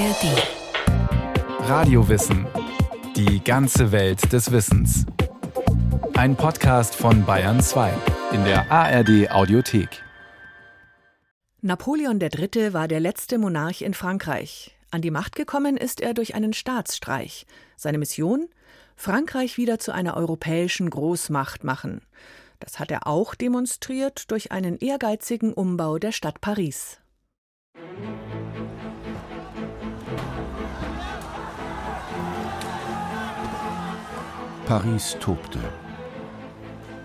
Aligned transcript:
ARD. 0.00 1.68
Radiowissen. 1.68 2.46
Die 3.16 3.44
ganze 3.44 3.92
Welt 3.92 4.32
des 4.32 4.50
Wissens. 4.50 5.04
Ein 6.14 6.36
Podcast 6.36 6.94
von 6.94 7.26
Bayern 7.26 7.60
2 7.60 7.92
in 8.32 8.42
der 8.44 8.72
ARD 8.72 9.30
Audiothek. 9.30 10.02
Napoleon 11.60 12.18
III. 12.18 12.72
war 12.72 12.88
der 12.88 13.00
letzte 13.00 13.36
Monarch 13.36 13.82
in 13.82 13.92
Frankreich. 13.92 14.74
An 14.90 15.02
die 15.02 15.10
Macht 15.10 15.36
gekommen 15.36 15.76
ist 15.76 16.00
er 16.00 16.14
durch 16.14 16.34
einen 16.34 16.54
Staatsstreich. 16.54 17.44
Seine 17.76 17.98
Mission? 17.98 18.48
Frankreich 18.96 19.58
wieder 19.58 19.78
zu 19.78 19.92
einer 19.92 20.16
europäischen 20.16 20.88
Großmacht 20.88 21.62
machen. 21.62 22.00
Das 22.58 22.78
hat 22.78 22.90
er 22.90 23.06
auch 23.06 23.34
demonstriert 23.34 24.30
durch 24.30 24.50
einen 24.50 24.78
ehrgeizigen 24.78 25.52
Umbau 25.52 25.98
der 25.98 26.12
Stadt 26.12 26.40
Paris. 26.40 27.00
Paris 34.70 35.16
tobte. 35.18 35.58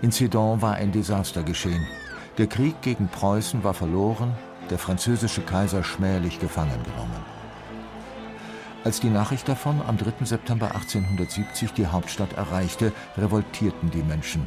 In 0.00 0.12
Sedan 0.12 0.62
war 0.62 0.74
ein 0.74 0.92
Desaster 0.92 1.42
geschehen. 1.42 1.84
Der 2.38 2.46
Krieg 2.46 2.80
gegen 2.80 3.08
Preußen 3.08 3.64
war 3.64 3.74
verloren, 3.74 4.32
der 4.70 4.78
französische 4.78 5.40
Kaiser 5.40 5.82
schmählich 5.82 6.38
gefangen 6.38 6.80
genommen. 6.84 7.24
Als 8.84 9.00
die 9.00 9.10
Nachricht 9.10 9.48
davon 9.48 9.82
am 9.84 9.98
3. 9.98 10.24
September 10.24 10.76
1870 10.76 11.72
die 11.72 11.88
Hauptstadt 11.88 12.34
erreichte, 12.34 12.92
revoltierten 13.18 13.90
die 13.90 14.04
Menschen. 14.04 14.46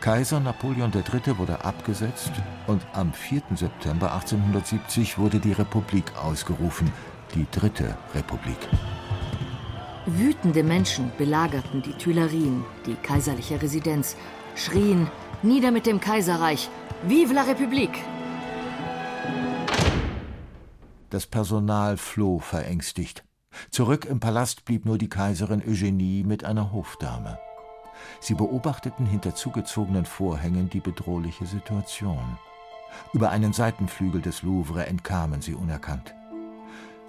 Kaiser 0.00 0.40
Napoleon 0.40 0.90
III. 0.92 1.38
wurde 1.38 1.64
abgesetzt 1.64 2.32
und 2.66 2.84
am 2.94 3.12
4. 3.12 3.42
September 3.54 4.12
1870 4.12 5.18
wurde 5.18 5.38
die 5.38 5.52
Republik 5.52 6.16
ausgerufen, 6.20 6.92
die 7.36 7.46
Dritte 7.52 7.96
Republik. 8.12 8.58
Wütende 10.06 10.62
Menschen 10.62 11.10
belagerten 11.18 11.82
die 11.82 11.92
Tuilerien, 11.94 12.64
die 12.86 12.94
kaiserliche 12.94 13.60
Residenz, 13.60 14.16
schrien 14.54 15.08
Nieder 15.42 15.72
mit 15.72 15.84
dem 15.84 15.98
Kaiserreich, 15.98 16.70
Vive 17.02 17.34
la 17.34 17.42
République! 17.42 17.98
Das 21.10 21.26
Personal 21.26 21.96
floh 21.96 22.38
verängstigt. 22.38 23.24
Zurück 23.70 24.04
im 24.04 24.20
Palast 24.20 24.64
blieb 24.64 24.84
nur 24.86 24.96
die 24.96 25.08
Kaiserin 25.08 25.60
Eugenie 25.66 26.22
mit 26.22 26.44
einer 26.44 26.72
Hofdame. 26.72 27.40
Sie 28.20 28.34
beobachteten 28.34 29.06
hinter 29.06 29.34
zugezogenen 29.34 30.06
Vorhängen 30.06 30.70
die 30.70 30.80
bedrohliche 30.80 31.46
Situation. 31.46 32.38
Über 33.12 33.30
einen 33.30 33.52
Seitenflügel 33.52 34.20
des 34.20 34.42
Louvre 34.42 34.86
entkamen 34.86 35.42
sie 35.42 35.54
unerkannt. 35.54 36.14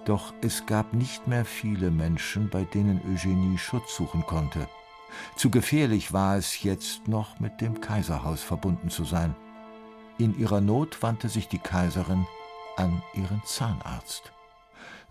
Doch 0.08 0.34
es 0.40 0.66
gab 0.66 0.94
nicht 0.94 1.28
mehr 1.28 1.44
viele 1.44 1.92
Menschen, 1.92 2.50
bei 2.50 2.64
denen 2.64 3.02
Eugenie 3.12 3.58
Schutz 3.58 3.94
suchen 3.94 4.26
konnte. 4.26 4.70
Zu 5.36 5.50
gefährlich 5.50 6.14
war 6.14 6.38
es 6.38 6.64
jetzt 6.64 7.10
noch, 7.10 7.42
mit 7.42 7.60
dem 7.60 7.82
Kaiserhaus 7.82 8.42
verbunden 8.42 8.90
zu 8.90 9.04
sein. 9.04 9.36
In 10.18 10.40
ihrer 10.40 10.62
Not 10.62 11.04
wandte 11.04 11.28
sich 11.28 11.50
die 11.50 11.60
Kaiserin 11.60 12.26
an 12.78 13.04
ihren 13.16 13.42
Zahnarzt. 13.44 14.32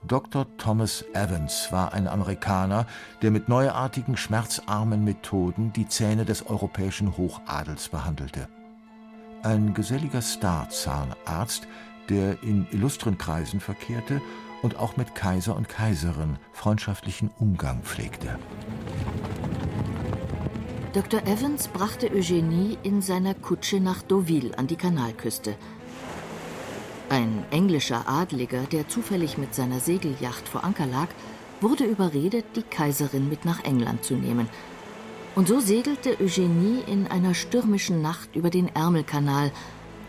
Dr. 0.02 0.47
Thomas 0.56 1.05
Evans 1.12 1.69
war 1.70 1.92
ein 1.92 2.08
Amerikaner, 2.08 2.86
der 3.20 3.30
mit 3.30 3.50
neuartigen, 3.50 4.17
schmerzarmen 4.17 5.05
Methoden 5.05 5.74
die 5.74 5.89
Zähne 5.89 6.24
des 6.24 6.47
europäischen 6.47 7.19
Hochadels 7.19 7.91
behandelte. 7.91 8.48
Ein 9.42 9.74
geselliger 9.74 10.22
Starzahnarzt, 10.22 11.69
der 12.08 12.42
in 12.42 12.67
illustren 12.70 13.19
Kreisen 13.19 13.61
verkehrte 13.61 14.22
und 14.67 14.77
auch 14.77 14.98
mit 14.98 15.14
Kaiser 15.14 15.56
und 15.56 15.69
Kaiserin 15.70 16.39
freundschaftlichen 16.53 17.31
Umgang 17.39 17.83
pflegte. 17.83 18.39
Dr. 20.92 21.23
Evans 21.27 21.68
brachte 21.68 22.11
Eugenie 22.11 22.77
in 22.83 23.01
seiner 23.01 23.35
Kutsche 23.35 23.80
nach 23.80 24.02
Deauville 24.02 24.58
an 24.58 24.67
die 24.67 24.77
Kanalküste– 24.77 25.57
ein 27.08 27.45
englischer 27.52 28.08
Adliger, 28.08 28.63
der 28.73 28.89
zufällig 28.89 29.39
mit 29.39 29.55
seiner 29.55 29.79
Segelyacht 29.79 30.48
vor 30.48 30.64
Anker 30.64 30.86
lag, 30.86 31.07
wurde 31.61 31.85
überredet, 31.85 32.45
die 32.57 32.63
Kaiserin 32.63 33.29
mit 33.29 33.45
nach 33.45 33.63
England 33.63 34.05
zu 34.05 34.14
nehmen. 34.14 34.48
Und 35.36 35.46
so 35.46 35.61
segelte 35.61 36.19
Eugenie 36.20 36.83
in 36.86 37.07
einer 37.07 37.35
stürmischen 37.35 38.02
Nacht 38.02 38.35
über 38.35 38.51
den 38.51 38.74
Ärmelkanal 38.74 39.52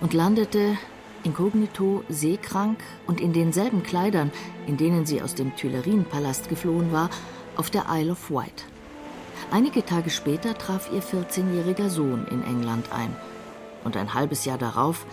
und 0.02 0.14
landete 0.14 0.78
inkognito, 1.24 2.04
seekrank 2.10 2.80
und 3.06 3.22
in 3.22 3.34
denselben 3.34 3.84
Kleidern, 3.84 4.32
in 4.66 4.78
denen 4.78 5.06
sie 5.06 5.22
aus 5.22 5.36
dem 5.36 5.56
Tuilerienpalast 5.56 6.50
geflohen 6.50 6.92
war, 6.92 7.10
auf 7.56 7.70
der 7.70 7.86
Isle 7.90 8.12
of 8.12 8.32
Wight. 8.32 8.66
Einige 9.52 9.86
Tage 9.86 10.10
später 10.10 10.58
traf 10.58 10.90
ihr 10.92 11.02
14-jähriger 11.02 11.90
Sohn 11.90 12.28
in 12.30 12.44
England 12.44 12.92
ein. 12.92 13.16
Und 13.84 13.96
ein 13.96 14.14
halbes 14.14 14.46
Jahr 14.46 14.58
darauf 14.58 15.06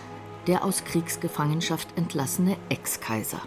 der 0.47 0.63
aus 0.63 0.83
Kriegsgefangenschaft 0.83 1.87
entlassene 1.97 2.57
Ex-Kaiser. 2.69 3.41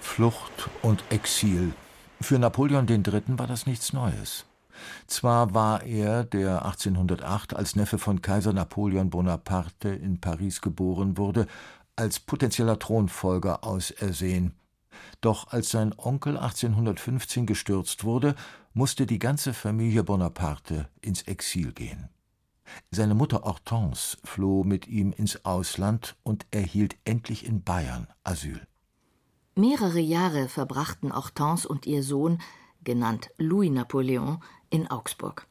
Flucht 0.00 0.68
und 0.82 1.02
Exil. 1.10 1.72
Für 2.20 2.38
Napoleon 2.38 2.86
III. 2.86 3.22
war 3.38 3.46
das 3.46 3.66
nichts 3.66 3.92
Neues. 3.92 4.44
Zwar 5.06 5.54
war 5.54 5.82
er, 5.84 6.24
der 6.24 6.64
1808 6.64 7.54
als 7.54 7.76
Neffe 7.76 7.98
von 7.98 8.22
Kaiser 8.22 8.52
Napoleon 8.52 9.10
Bonaparte 9.10 9.88
in 9.88 10.20
Paris 10.20 10.60
geboren 10.60 11.16
wurde, 11.16 11.46
als 11.96 12.20
potenzieller 12.20 12.78
Thronfolger 12.78 13.64
ausersehen. 13.64 14.54
Doch 15.20 15.48
als 15.52 15.70
sein 15.70 15.94
Onkel 15.96 16.36
1815 16.36 17.46
gestürzt 17.46 18.04
wurde, 18.04 18.34
musste 18.72 19.06
die 19.06 19.18
ganze 19.18 19.54
Familie 19.54 20.02
Bonaparte 20.02 20.88
ins 21.00 21.22
Exil 21.22 21.72
gehen. 21.72 22.08
Seine 22.90 23.14
Mutter 23.14 23.42
Hortense 23.42 24.16
floh 24.24 24.64
mit 24.64 24.86
ihm 24.86 25.12
ins 25.12 25.44
Ausland 25.44 26.16
und 26.22 26.46
erhielt 26.50 26.96
endlich 27.04 27.46
in 27.46 27.62
Bayern 27.62 28.08
Asyl. 28.24 28.66
Mehrere 29.54 30.00
Jahre 30.00 30.48
verbrachten 30.48 31.14
Hortense 31.14 31.68
und 31.68 31.86
ihr 31.86 32.02
Sohn, 32.02 32.40
genannt 32.82 33.30
Louis 33.38 33.70
Napoleon, 33.70 34.42
in 34.74 34.90
Augsburg. 34.90 35.46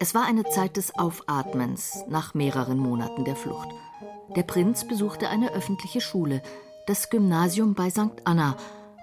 Es 0.00 0.14
war 0.14 0.26
eine 0.26 0.44
Zeit 0.44 0.76
des 0.76 0.98
Aufatmens 0.98 2.04
nach 2.08 2.34
mehreren 2.34 2.76
Monaten 2.76 3.24
der 3.24 3.36
Flucht. 3.36 3.68
Der 4.34 4.42
Prinz 4.42 4.86
besuchte 4.86 5.28
eine 5.28 5.52
öffentliche 5.52 6.00
Schule, 6.00 6.42
das 6.88 7.08
Gymnasium 7.08 7.74
bei 7.74 7.88
St. 7.88 8.20
Anna, 8.24 8.56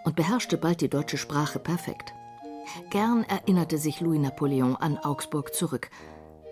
und 0.03 0.17
beherrschte 0.17 0.57
bald 0.57 0.81
die 0.81 0.89
deutsche 0.89 1.17
Sprache 1.17 1.57
perfekt. 1.57 2.13
Gern 2.89 3.23
erinnerte 3.23 3.77
sich 3.77 4.01
Louis 4.01 4.19
Napoleon 4.19 4.75
an 4.75 4.97
Augsburg 4.97 5.55
zurück. 5.55 5.89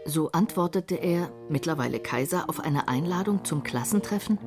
So 0.06 0.31
antwortete 0.31 0.96
er, 0.96 1.30
mittlerweile 1.50 2.00
Kaiser, 2.00 2.50
auf 2.50 2.62
eine 2.62 2.88
Einladung 2.88 3.44
zum 3.44 3.63
Klassentreffen. 3.63 4.40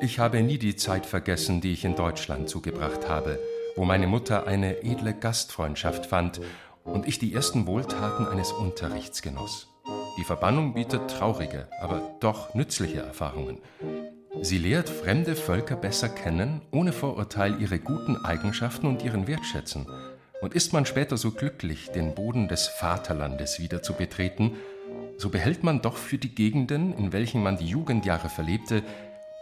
Ich 0.00 0.20
habe 0.20 0.40
nie 0.42 0.58
die 0.58 0.76
Zeit 0.76 1.04
vergessen, 1.04 1.60
die 1.60 1.72
ich 1.72 1.84
in 1.84 1.96
Deutschland 1.96 2.48
zugebracht 2.48 3.08
habe, 3.08 3.40
wo 3.74 3.84
meine 3.84 4.06
Mutter 4.06 4.46
eine 4.46 4.82
edle 4.84 5.14
Gastfreundschaft 5.14 6.06
fand 6.06 6.40
und 6.86 7.06
ich 7.06 7.18
die 7.18 7.34
ersten 7.34 7.66
Wohltaten 7.66 8.26
eines 8.26 8.52
Unterrichts 8.52 9.22
genoss. 9.22 9.68
Die 10.18 10.24
Verbannung 10.24 10.74
bietet 10.74 11.10
traurige, 11.10 11.68
aber 11.80 12.16
doch 12.20 12.54
nützliche 12.54 13.00
Erfahrungen. 13.00 13.58
Sie 14.42 14.58
lehrt 14.58 14.88
fremde 14.88 15.36
Völker 15.36 15.76
besser 15.76 16.08
kennen, 16.08 16.62
ohne 16.70 16.92
Vorurteil 16.92 17.60
ihre 17.60 17.78
guten 17.78 18.16
Eigenschaften 18.24 18.86
und 18.86 19.02
ihren 19.02 19.26
Wert 19.26 19.44
schätzen. 19.44 19.86
Und 20.40 20.54
ist 20.54 20.72
man 20.72 20.86
später 20.86 21.16
so 21.16 21.30
glücklich, 21.30 21.90
den 21.90 22.14
Boden 22.14 22.48
des 22.48 22.66
Vaterlandes 22.66 23.58
wieder 23.60 23.82
zu 23.82 23.94
betreten, 23.94 24.56
so 25.18 25.30
behält 25.30 25.64
man 25.64 25.80
doch 25.80 25.96
für 25.96 26.18
die 26.18 26.34
Gegenden, 26.34 26.92
in 26.96 27.12
welchen 27.12 27.42
man 27.42 27.56
die 27.56 27.66
Jugendjahre 27.66 28.28
verlebte, 28.28 28.82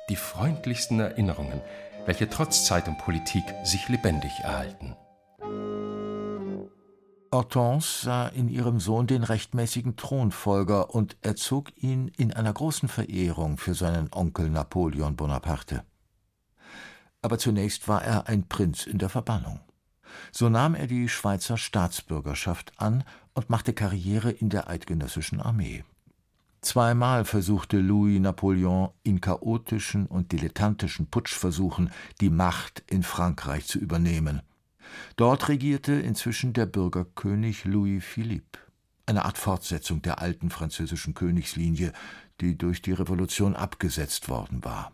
die 0.09 0.17
freundlichsten 0.17 1.01
Erinnerungen, 1.01 1.61
welche 2.07 2.29
trotz 2.29 2.65
Zeit 2.65 2.87
und 2.89 2.99
Politik 2.99 3.45
sich 3.65 3.89
lebendig 3.89 4.33
erhalten. 4.43 4.95
Hortense 7.35 8.05
sah 8.05 8.29
in 8.29 8.49
ihrem 8.49 8.79
Sohn 8.79 9.09
den 9.09 9.25
rechtmäßigen 9.25 9.97
Thronfolger 9.97 10.95
und 10.95 11.17
erzog 11.21 11.73
ihn 11.77 12.07
in 12.17 12.33
einer 12.33 12.53
großen 12.53 12.89
Verehrung 12.89 13.59
für 13.59 13.75
seinen 13.75 14.09
Onkel 14.13 14.49
Napoleon 14.51 15.17
Bonaparte. 15.17 15.83
Aber 17.23 17.39
zunächst 17.39 17.89
war 17.89 18.05
er 18.05 18.29
ein 18.29 18.47
Prinz 18.49 18.87
in 18.87 18.99
der 18.99 19.09
Verbannung. 19.09 19.59
So 20.31 20.49
nahm 20.49 20.77
er 20.77 20.87
die 20.87 21.09
Schweizer 21.09 21.59
Staatsbürgerschaft 21.59 22.73
an 22.77 23.03
und 23.35 23.51
machte 23.51 23.73
Karriere 23.73 24.31
in 24.31 24.49
der 24.49 24.69
eidgenössischen 24.69 25.41
Armee. 25.41 25.83
Zweimal 26.61 27.25
versuchte 27.25 27.79
Louis 27.79 28.21
Napoleon 28.21 28.91
in 29.03 29.21
chaotischen 29.21 30.07
und 30.07 30.31
dilettantischen 30.31 31.09
Putschversuchen 31.09 31.91
die 32.21 32.31
Macht 32.31 32.85
in 32.87 33.03
Frankreich 33.03 33.67
zu 33.67 33.81
übernehmen. 33.81 34.43
Dort 35.17 35.49
regierte 35.49 35.93
inzwischen 35.93 36.53
der 36.53 36.67
Bürgerkönig 36.67 37.65
Louis 37.65 38.05
Philippe. 38.05 38.59
eine 39.07 39.27
Art 39.27 39.37
Fortsetzung 39.37 40.01
der 40.01 40.21
alten 40.21 40.49
französischen 40.49 41.13
Königslinie, 41.13 41.93
die 42.41 42.57
durch 42.57 42.81
die 42.81 42.93
Revolution 42.93 43.55
abgesetzt 43.55 44.29
worden 44.29 44.65
war. 44.65 44.93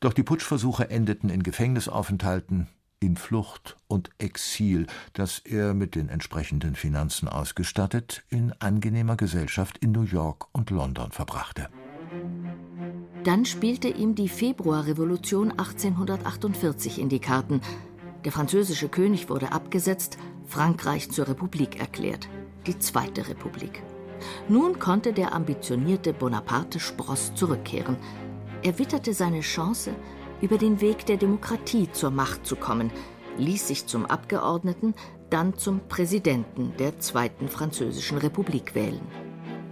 Doch 0.00 0.12
die 0.12 0.22
Putschversuche 0.22 0.90
endeten 0.90 1.30
in 1.30 1.42
Gefängnisaufenthalten, 1.42 2.68
in 3.00 3.16
Flucht 3.16 3.76
und 3.86 4.10
Exil, 4.18 4.86
das 5.12 5.38
er 5.38 5.74
mit 5.74 5.94
den 5.94 6.08
entsprechenden 6.08 6.74
Finanzen 6.74 7.28
ausgestattet 7.28 8.22
in 8.28 8.52
angenehmer 8.58 9.16
Gesellschaft 9.16 9.78
in 9.78 9.92
New 9.92 10.02
York 10.02 10.46
und 10.52 10.70
London 10.70 11.12
verbrachte. 11.12 11.68
Dann 13.24 13.44
spielte 13.44 13.88
ihm 13.88 14.14
die 14.14 14.28
Februarrevolution 14.28 15.50
1848 15.50 16.98
in 16.98 17.08
die 17.08 17.18
Karten. 17.18 17.60
Der 18.24 18.32
französische 18.32 18.88
König 18.88 19.28
wurde 19.30 19.52
abgesetzt, 19.52 20.18
Frankreich 20.46 21.10
zur 21.10 21.28
Republik 21.28 21.80
erklärt, 21.80 22.28
die 22.66 22.78
Zweite 22.78 23.28
Republik. 23.28 23.82
Nun 24.48 24.78
konnte 24.78 25.12
der 25.12 25.34
ambitionierte 25.34 26.12
Bonaparte 26.12 26.80
Spross 26.80 27.34
zurückkehren. 27.34 27.96
Er 28.62 28.78
witterte 28.78 29.14
seine 29.14 29.40
Chance, 29.40 29.92
über 30.42 30.58
den 30.58 30.80
Weg 30.80 31.06
der 31.06 31.16
Demokratie 31.16 31.90
zur 31.92 32.10
Macht 32.10 32.46
zu 32.46 32.56
kommen, 32.56 32.90
ließ 33.38 33.68
sich 33.68 33.86
zum 33.86 34.06
Abgeordneten, 34.06 34.94
dann 35.30 35.56
zum 35.56 35.80
Präsidenten 35.88 36.72
der 36.78 36.98
Zweiten 36.98 37.48
Französischen 37.48 38.18
Republik 38.18 38.74
wählen. 38.74 39.00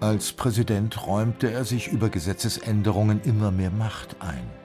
Als 0.01 0.33
Präsident 0.33 1.07
räumte 1.07 1.51
er 1.51 1.65
sich 1.65 1.89
über 1.89 2.09
Gesetzesänderungen 2.09 3.21
immer 3.25 3.51
mehr 3.51 3.71
Macht 3.73 4.17
ein. 4.21 4.58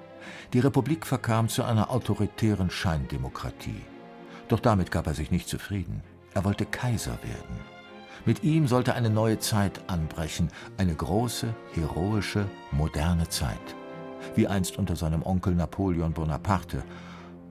Die 0.53 0.59
Republik 0.59 1.05
verkam 1.05 1.49
zu 1.49 1.63
einer 1.63 1.89
autoritären 1.89 2.69
Scheindemokratie. 2.69 3.81
Doch 4.47 4.59
damit 4.59 4.91
gab 4.91 5.07
er 5.07 5.13
sich 5.13 5.31
nicht 5.31 5.49
zufrieden. 5.49 6.03
Er 6.33 6.45
wollte 6.45 6.65
Kaiser 6.65 7.17
werden. 7.23 7.59
Mit 8.25 8.43
ihm 8.43 8.67
sollte 8.67 8.93
eine 8.93 9.09
neue 9.09 9.39
Zeit 9.39 9.81
anbrechen, 9.87 10.49
eine 10.77 10.95
große, 10.95 11.53
heroische, 11.73 12.45
moderne 12.71 13.27
Zeit 13.29 13.75
wie 14.35 14.47
einst 14.47 14.77
unter 14.77 14.95
seinem 14.95 15.23
Onkel 15.23 15.55
Napoleon 15.55 16.13
Bonaparte. 16.13 16.83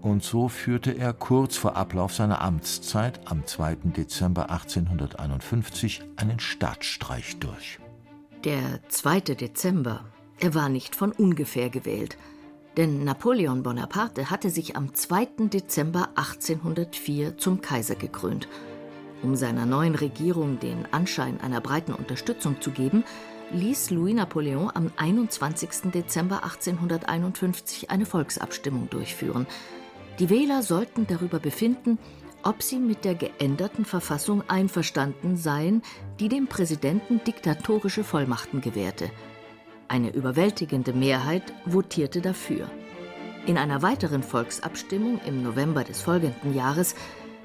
Und 0.00 0.24
so 0.24 0.48
führte 0.48 0.92
er 0.92 1.12
kurz 1.12 1.56
vor 1.56 1.76
Ablauf 1.76 2.12
seiner 2.12 2.40
Amtszeit 2.40 3.20
am 3.26 3.46
2. 3.46 3.76
Dezember 3.96 4.50
1851 4.50 6.02
einen 6.16 6.40
Staatsstreich 6.40 7.38
durch. 7.38 7.78
Der 8.44 8.80
2. 8.88 9.20
Dezember, 9.20 10.04
er 10.40 10.54
war 10.54 10.68
nicht 10.68 10.96
von 10.96 11.12
ungefähr 11.12 11.70
gewählt. 11.70 12.16
Denn 12.76 13.04
Napoleon 13.04 13.62
Bonaparte 13.62 14.30
hatte 14.30 14.48
sich 14.48 14.76
am 14.76 14.94
2. 14.94 15.48
Dezember 15.52 16.08
1804 16.14 17.36
zum 17.36 17.60
Kaiser 17.60 17.96
gekrönt. 17.96 18.48
Um 19.22 19.36
seiner 19.36 19.66
neuen 19.66 19.94
Regierung 19.94 20.58
den 20.58 20.86
Anschein 20.90 21.40
einer 21.40 21.60
breiten 21.60 21.92
Unterstützung 21.92 22.60
zu 22.60 22.70
geben, 22.70 23.04
ließ 23.52 23.90
Louis 23.90 24.14
Napoleon 24.14 24.70
am 24.72 24.90
21. 24.96 25.92
Dezember 25.92 26.44
1851 26.44 27.90
eine 27.90 28.06
Volksabstimmung 28.06 28.88
durchführen. 28.88 29.46
Die 30.18 30.30
Wähler 30.30 30.62
sollten 30.62 31.06
darüber 31.06 31.38
befinden, 31.38 31.98
ob 32.42 32.62
sie 32.62 32.78
mit 32.78 33.04
der 33.04 33.14
geänderten 33.14 33.84
Verfassung 33.84 34.42
einverstanden 34.48 35.36
seien, 35.36 35.82
die 36.18 36.28
dem 36.28 36.48
Präsidenten 36.48 37.22
diktatorische 37.24 38.02
Vollmachten 38.02 38.60
gewährte. 38.60 39.10
Eine 39.92 40.08
überwältigende 40.14 40.94
Mehrheit 40.94 41.52
votierte 41.66 42.22
dafür. 42.22 42.70
In 43.44 43.58
einer 43.58 43.82
weiteren 43.82 44.22
Volksabstimmung 44.22 45.20
im 45.26 45.42
November 45.42 45.84
des 45.84 46.00
folgenden 46.00 46.54
Jahres 46.54 46.94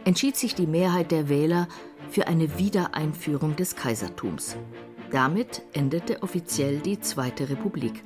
entschied 0.06 0.38
sich 0.38 0.56
die 0.56 0.66
Mehrheit 0.66 1.12
der 1.12 1.28
Wähler 1.28 1.68
für 2.10 2.28
eine 2.28 2.58
Wiedereinführung 2.58 3.58
des 3.58 3.76
Kaisertums. 3.76 4.56
Damit 5.12 5.62
endete 5.74 6.24
offiziell 6.24 6.80
die 6.80 7.02
Zweite 7.02 7.50
Republik. 7.50 8.02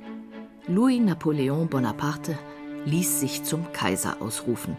Louis 0.66 1.00
Napoleon 1.00 1.68
Bonaparte 1.68 2.36
ließ 2.84 3.20
sich 3.20 3.44
zum 3.44 3.72
Kaiser 3.72 4.20
ausrufen. 4.20 4.76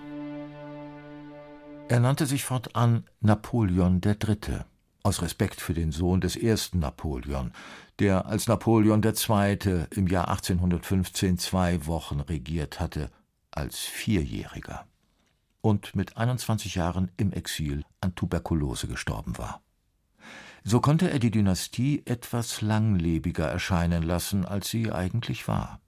Er 1.87 2.01
nannte 2.01 2.25
sich 2.25 2.43
fortan 2.43 3.05
Napoleon 3.21 4.01
III., 4.03 4.65
aus 5.03 5.21
Respekt 5.21 5.61
für 5.61 5.73
den 5.73 5.91
Sohn 5.91 6.21
des 6.21 6.35
ersten 6.35 6.79
Napoleon, 6.79 7.51
der 7.99 8.25
als 8.25 8.47
Napoleon 8.47 9.03
II. 9.03 9.85
im 9.91 10.07
Jahr 10.07 10.29
1815 10.29 11.37
zwei 11.37 11.85
Wochen 11.85 12.21
regiert 12.21 12.79
hatte, 12.79 13.11
als 13.51 13.79
Vierjähriger 13.79 14.85
und 15.61 15.95
mit 15.95 16.17
21 16.17 16.75
Jahren 16.75 17.11
im 17.17 17.31
Exil 17.31 17.83
an 18.01 18.15
Tuberkulose 18.15 18.87
gestorben 18.87 19.37
war. 19.37 19.61
So 20.63 20.79
konnte 20.79 21.09
er 21.09 21.19
die 21.19 21.31
Dynastie 21.31 22.03
etwas 22.05 22.61
langlebiger 22.61 23.47
erscheinen 23.47 24.03
lassen, 24.03 24.45
als 24.45 24.69
sie 24.69 24.91
eigentlich 24.91 25.47
war. 25.47 25.81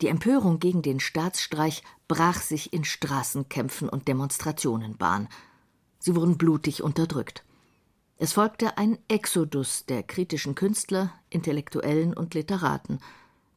Die 0.00 0.06
Empörung 0.06 0.60
gegen 0.60 0.82
den 0.82 1.00
Staatsstreich 1.00 1.82
brach 2.08 2.40
sich 2.40 2.72
in 2.72 2.84
Straßenkämpfen 2.84 3.88
und 3.88 4.08
Demonstrationen 4.08 4.96
Bahn. 4.96 5.28
Sie 5.98 6.14
wurden 6.16 6.38
blutig 6.38 6.82
unterdrückt. 6.82 7.44
Es 8.22 8.34
folgte 8.34 8.76
ein 8.76 8.98
Exodus 9.08 9.86
der 9.86 10.02
kritischen 10.02 10.54
Künstler, 10.54 11.10
Intellektuellen 11.30 12.12
und 12.12 12.34
Literaten. 12.34 12.98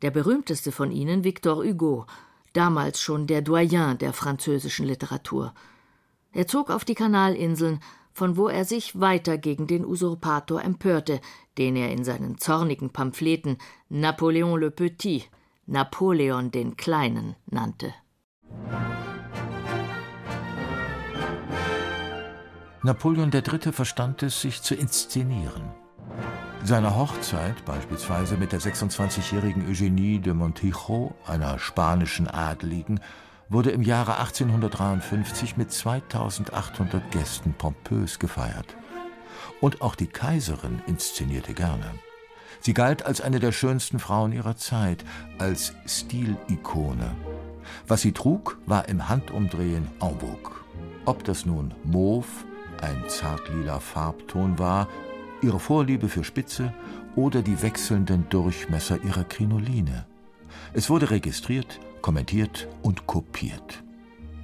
Der 0.02 0.10
berühmteste 0.10 0.72
von 0.72 0.90
ihnen 0.90 1.26
Victor 1.26 1.66
Hugo, 1.66 2.06
damals 2.54 3.02
schon 3.02 3.28
der 3.28 3.42
Doyen 3.42 3.98
der 3.98 4.14
französischen 4.14 4.86
Literatur. 4.86 5.54
Er 6.32 6.48
zog 6.48 6.70
auf 6.70 6.86
die 6.86 6.96
Kanalinseln, 6.96 7.82
von 8.14 8.38
wo 8.38 8.48
er 8.48 8.64
sich 8.64 8.98
weiter 8.98 9.38
gegen 9.38 9.68
den 9.68 9.84
Usurpator 9.84 10.64
empörte, 10.64 11.20
den 11.58 11.76
er 11.76 11.92
in 11.92 12.06
seinen 12.06 12.38
zornigen 12.38 12.90
Pamphleten 12.90 13.58
Napoleon 13.90 14.58
le 14.58 14.72
Petit, 14.72 15.30
Napoleon 15.66 16.52
den 16.52 16.78
Kleinen 16.78 17.36
nannte. 17.48 17.94
Napoleon 22.86 23.32
III. 23.32 23.72
verstand 23.72 24.24
es, 24.24 24.42
sich 24.42 24.62
zu 24.62 24.76
inszenieren. 24.76 25.72
Seine 26.66 26.98
Hochzeit, 26.98 27.64
beispielsweise 27.64 28.36
mit 28.36 28.52
der 28.52 28.60
26-jährigen 28.60 29.66
Eugénie 29.72 30.20
de 30.20 30.34
Montijo, 30.34 31.16
einer 31.26 31.60
spanischen 31.60 32.28
Adeligen, 32.28 33.00
wurde 33.48 33.72
im 33.72 33.84
Jahre 33.84 34.18
1853 34.18 35.56
mit 35.56 35.72
2800 35.72 37.10
Gästen 37.12 37.54
pompös 37.54 38.20
gefeiert. 38.20 38.76
Und 39.62 39.82
auch 39.82 39.96
die 39.96 40.08
Kaiserin 40.08 40.82
inszenierte 40.86 41.54
gerne. 41.54 41.86
Sie 42.60 42.74
galt 42.74 43.06
als 43.06 43.22
eine 43.22 43.40
der 43.40 43.54
schönsten 43.54 44.00
Frauen 44.00 44.34
ihrer 44.34 44.58
Zeit, 44.58 45.06
als 45.40 45.74
Stilikone. 45.86 47.16
Was 47.88 48.02
sie 48.02 48.12
trug, 48.12 48.58
war 48.66 48.90
im 48.90 49.08
Handumdrehen 49.08 49.88
en 50.02 50.20
vogue. 50.20 50.52
Ob 51.06 51.24
das 51.24 51.46
nun 51.46 51.74
Mauve, 51.86 52.46
ein 52.82 53.04
zartlila 53.08 53.80
Farbton 53.80 54.58
war, 54.60 54.88
ihre 55.42 55.60
Vorliebe 55.60 56.10
für 56.10 56.24
Spitze 56.24 56.74
oder 57.16 57.42
die 57.42 57.62
wechselnden 57.62 58.28
Durchmesser 58.30 59.04
ihrer 59.04 59.24
Krinoline. 59.24 60.06
Es 60.74 60.90
wurde 60.90 61.10
registriert, 61.10 61.80
kommentiert 62.02 62.68
und 62.82 63.06
kopiert. 63.08 63.84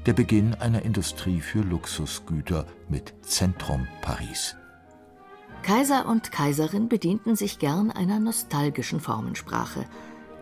Der 0.05 0.13
Beginn 0.13 0.55
einer 0.55 0.83
Industrie 0.83 1.41
für 1.41 1.61
Luxusgüter 1.61 2.65
mit 2.87 3.13
Zentrum 3.21 3.87
Paris. 4.01 4.55
Kaiser 5.61 6.07
und 6.07 6.31
Kaiserin 6.31 6.89
bedienten 6.89 7.35
sich 7.35 7.59
gern 7.59 7.91
einer 7.91 8.19
nostalgischen 8.19 9.01
Formensprache. 9.01 9.85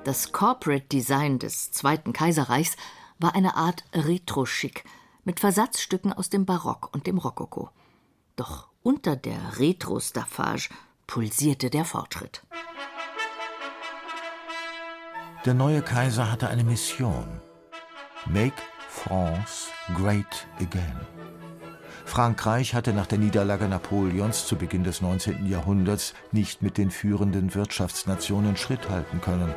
Das 0.03 0.32
Corporate 0.32 0.86
Design 0.88 1.39
des 1.39 1.72
Zweiten 1.72 2.13
Kaiserreichs 2.13 2.77
war 3.20 3.36
eine 3.36 3.56
Art 3.56 3.84
Retro-Schick 3.94 4.84
mit 5.25 5.39
Versatzstücken 5.39 6.13
aus 6.13 6.29
dem 6.29 6.46
Barock 6.46 6.89
und 6.94 7.08
dem 7.08 7.17
Rokoko. 7.17 7.70
Doch 8.38 8.67
unter 8.84 9.15
der 9.15 9.60
Retro-Staffage 9.60 10.70
pulsierte 11.08 11.72
der 11.72 11.86
Fortschritt. 11.86 12.44
Der 15.44 15.56
neue 15.56 15.82
Kaiser 15.82 16.32
hatte 16.32 16.48
eine 16.48 16.63
Mission. 16.63 17.41
Make 18.27 18.62
France 18.89 19.72
great 19.96 20.48
again. 20.62 21.00
Frankreich 22.06 22.75
hatte 22.75 22.94
nach 22.94 23.08
der 23.08 23.17
Niederlage 23.17 23.67
Napoleons 23.67 24.46
zu 24.46 24.56
Beginn 24.56 24.84
des 24.84 25.01
19. 25.01 25.48
Jahrhunderts 25.48 26.13
nicht 26.32 26.62
mit 26.62 26.77
den 26.77 26.91
führenden 26.91 27.56
Wirtschaftsnationen 27.56 28.56
Schritt 28.56 28.88
halten 28.88 29.20
können. 29.20 29.53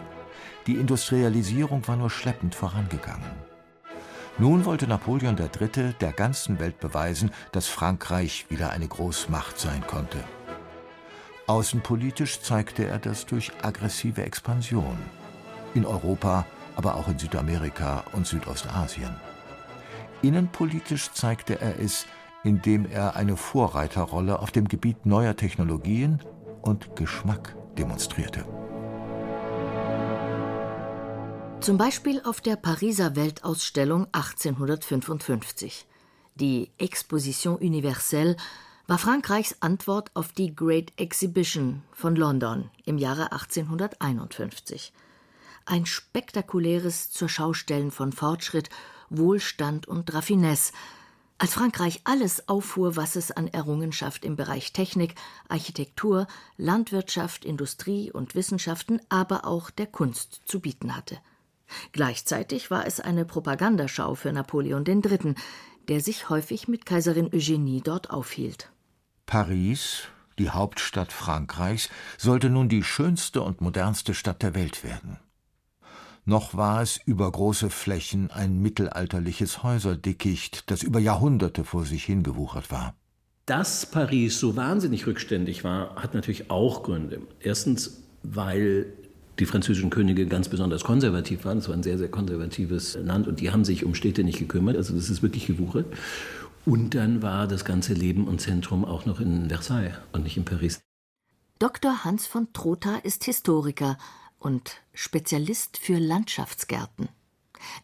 Die 0.67 0.77
Industrialisierung 0.77 1.87
war 1.87 1.97
nur 1.97 2.11
schleppend 2.11 2.55
vorangegangen. 2.55 3.50
Nun 4.39 4.65
wollte 4.65 4.87
Napoleon 4.87 5.37
III. 5.37 5.95
der 6.01 6.13
ganzen 6.13 6.59
Welt 6.59 6.81
beweisen, 6.81 7.31
dass 7.53 7.67
Frankreich 7.67 8.47
wieder 8.49 8.71
eine 8.71 8.89
Großmacht 8.89 9.59
sein 9.59 9.87
konnte. 9.87 10.25
Außenpolitisch 11.47 12.41
zeigte 12.41 12.87
er 12.87 12.99
das 12.99 13.27
durch 13.27 13.53
aggressive 13.63 14.23
Expansion 14.23 14.97
in 15.75 15.85
Europa, 15.85 16.47
aber 16.77 16.95
auch 16.95 17.09
in 17.09 17.19
Südamerika 17.19 18.05
und 18.13 18.27
Südostasien. 18.27 19.15
Innenpolitisch 20.23 21.13
zeigte 21.13 21.61
er 21.61 21.79
es, 21.81 22.07
indem 22.45 22.87
er 22.91 23.17
eine 23.17 23.37
Vorreiterrolle 23.37 24.39
auf 24.39 24.51
dem 24.51 24.69
Gebiet 24.69 25.07
neuer 25.07 25.37
Technologien 25.37 26.21
und 26.63 26.97
Geschmack 26.97 27.57
demonstrierte. 27.77 28.45
Zum 31.61 31.77
Beispiel 31.77 32.23
auf 32.25 32.41
der 32.41 32.57
Pariser 32.57 33.17
Weltausstellung 33.17 34.07
1855. 34.13 35.85
Die 36.35 36.71
Exposition 36.79 37.57
Universelle 37.57 38.37
war 38.87 38.97
Frankreichs 38.97 39.57
Antwort 39.61 40.11
auf 40.15 40.33
die 40.33 40.57
Great 40.57 40.95
Exhibition 40.97 41.83
von 41.93 42.17
London 42.17 42.71
im 42.87 42.97
Jahre 42.97 43.33
1851. 43.33 44.95
Ein 45.67 45.85
spektakuläres 45.85 47.11
Zurschaustellen 47.11 47.91
von 47.91 48.13
Fortschritt, 48.13 48.71
Wohlstand 49.11 49.87
und 49.87 50.15
Raffinesse, 50.15 50.73
als 51.37 51.53
Frankreich 51.53 52.01
alles 52.05 52.49
auffuhr, 52.49 52.97
was 52.97 53.17
es 53.17 53.33
an 53.33 53.49
Errungenschaft 53.49 54.25
im 54.25 54.35
Bereich 54.35 54.73
Technik, 54.73 55.15
Architektur, 55.51 56.27
Landwirtschaft, 56.57 57.45
Industrie 57.45 58.11
und 58.11 58.35
Wissenschaften, 58.35 59.03
aber 59.11 59.45
auch 59.45 59.69
der 59.69 59.87
Kunst 59.87 60.41
zu 60.47 60.61
bieten 60.61 60.97
hatte. 60.97 61.19
Gleichzeitig 61.93 62.71
war 62.71 62.87
es 62.87 63.01
eine 63.01 63.25
Propagandaschau 63.25 64.15
für 64.15 64.33
Napoleon 64.33 64.85
III., 64.87 65.35
der 65.89 66.01
sich 66.01 66.29
häufig 66.29 66.69
mit 66.69 66.87
Kaiserin 66.87 67.31
Eugenie 67.33 67.81
dort 67.83 68.11
aufhielt. 68.11 68.71
Paris, 69.27 70.09
die 70.39 70.51
Hauptstadt 70.51 71.13
Frankreichs, 71.13 71.89
sollte 72.19 72.51
nun 72.51 72.69
die 72.69 72.83
schönste 72.83 73.43
und 73.43 73.61
modernste 73.61 74.15
Stadt 74.15 74.43
der 74.43 74.55
Welt 74.55 74.85
werden. 74.85 75.19
Noch 76.25 76.55
war 76.55 76.83
es 76.83 77.01
über 77.07 77.31
große 77.31 77.71
Flächen 77.71 78.31
ein 78.31 78.61
mittelalterliches 78.61 79.63
Häuserdickicht, 79.63 80.71
das 80.71 80.83
über 80.83 81.01
Jahrhunderte 81.01 81.65
vor 81.65 81.85
sich 81.87 82.05
hingewuchert 82.05 82.71
war. 82.71 82.95
Dass 83.47 83.87
Paris 83.87 84.39
so 84.39 84.55
wahnsinnig 84.55 85.07
rückständig 85.07 85.65
war, 85.65 85.97
hat 85.97 86.15
natürlich 86.15 86.51
auch 86.51 86.85
Gründe. 86.85 87.23
Erstens, 87.41 88.03
weil 88.23 88.93
die 89.41 89.47
französischen 89.47 89.91
Könige 89.91 90.27
ganz 90.27 90.49
besonders 90.49 90.85
konservativ 90.85 91.45
waren. 91.45 91.59
Es 91.59 91.69
war 91.69 91.75
ein 91.75 91.83
sehr, 91.83 91.99
sehr 91.99 92.11
konservatives 92.11 92.97
Land 93.03 93.27
und 93.27 93.41
die 93.41 93.51
haben 93.51 93.65
sich 93.65 93.85
um 93.85 93.95
Städte 93.95 94.23
nicht 94.23 94.39
gekümmert. 94.39 94.77
Also 94.77 94.95
das 94.95 95.11
ist 95.11 95.23
wirklich 95.23 95.47
gewuchert. 95.47 95.87
Und 96.67 96.95
dann 96.95 97.23
war 97.23 97.49
das 97.49 97.65
ganze 97.65 97.95
Leben 97.95 98.29
und 98.29 98.41
Zentrum 98.41 98.85
auch 98.85 99.07
noch 99.07 99.19
in 99.21 99.49
Versailles 99.49 99.95
und 100.13 100.25
nicht 100.25 100.37
in 100.37 100.45
Paris. 100.45 100.81
Dr. 101.59 102.05
Hans 102.05 102.27
von 102.27 102.53
Trotha 102.53 102.97
ist 102.97 103.25
Historiker 103.25 103.99
und 104.39 104.81
Spezialist 104.93 105.79
für 105.79 105.99
Landschaftsgärten. 105.99 107.09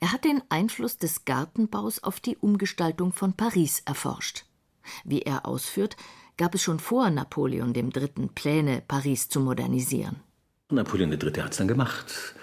Er 0.00 0.12
hat 0.12 0.24
den 0.24 0.42
Einfluss 0.48 0.96
des 0.96 1.24
Gartenbaus 1.24 2.02
auf 2.02 2.20
die 2.20 2.36
Umgestaltung 2.36 3.12
von 3.12 3.34
Paris 3.34 3.82
erforscht. 3.84 4.44
Wie 5.04 5.22
er 5.22 5.46
ausführt, 5.46 5.96
gab 6.36 6.54
es 6.54 6.62
schon 6.62 6.78
vor 6.78 7.10
Napoleon 7.10 7.74
III. 7.74 8.28
Pläne, 8.34 8.82
Paris 8.86 9.28
zu 9.28 9.40
modernisieren. 9.40 10.16
Napoleon 10.72 11.12
III. 11.12 11.42
hat 11.42 11.52
es 11.52 11.58
dann 11.58 11.68
gemacht. 11.68 12.34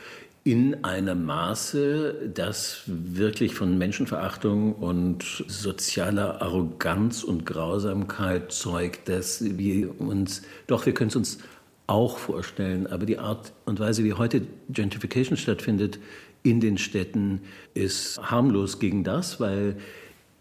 In 0.46 0.86
einem 0.86 1.26
Maße, 1.26 2.32
das 2.34 2.84
wirklich 2.86 3.54
von 3.54 3.78
Menschenverachtung 3.78 4.76
und 4.76 5.44
sozialer 5.48 6.42
Arroganz 6.42 7.24
und 7.24 7.46
Grausamkeit 7.46 8.54
zeugt, 8.54 9.10
dass 9.10 9.44
wir 9.58 10.00
uns, 10.00 10.42
doch, 10.68 10.86
wir 10.86 10.94
können 10.94 11.10
es 11.10 11.18
uns 11.18 11.40
auch 11.88 12.18
vorstellen, 12.18 12.88
aber 12.88 13.06
die 13.06 13.20
Art 13.20 13.52
und 13.66 13.82
Weise, 13.82 14.06
wie 14.06 14.14
heute 14.14 14.48
Gentrification 14.70 15.36
stattfindet 15.36 16.00
in 16.44 16.62
den 16.62 16.78
Städten, 16.78 17.42
ist 17.74 18.22
harmlos 18.22 18.80
gegen 18.80 19.04
das, 19.04 19.42
weil 19.42 19.76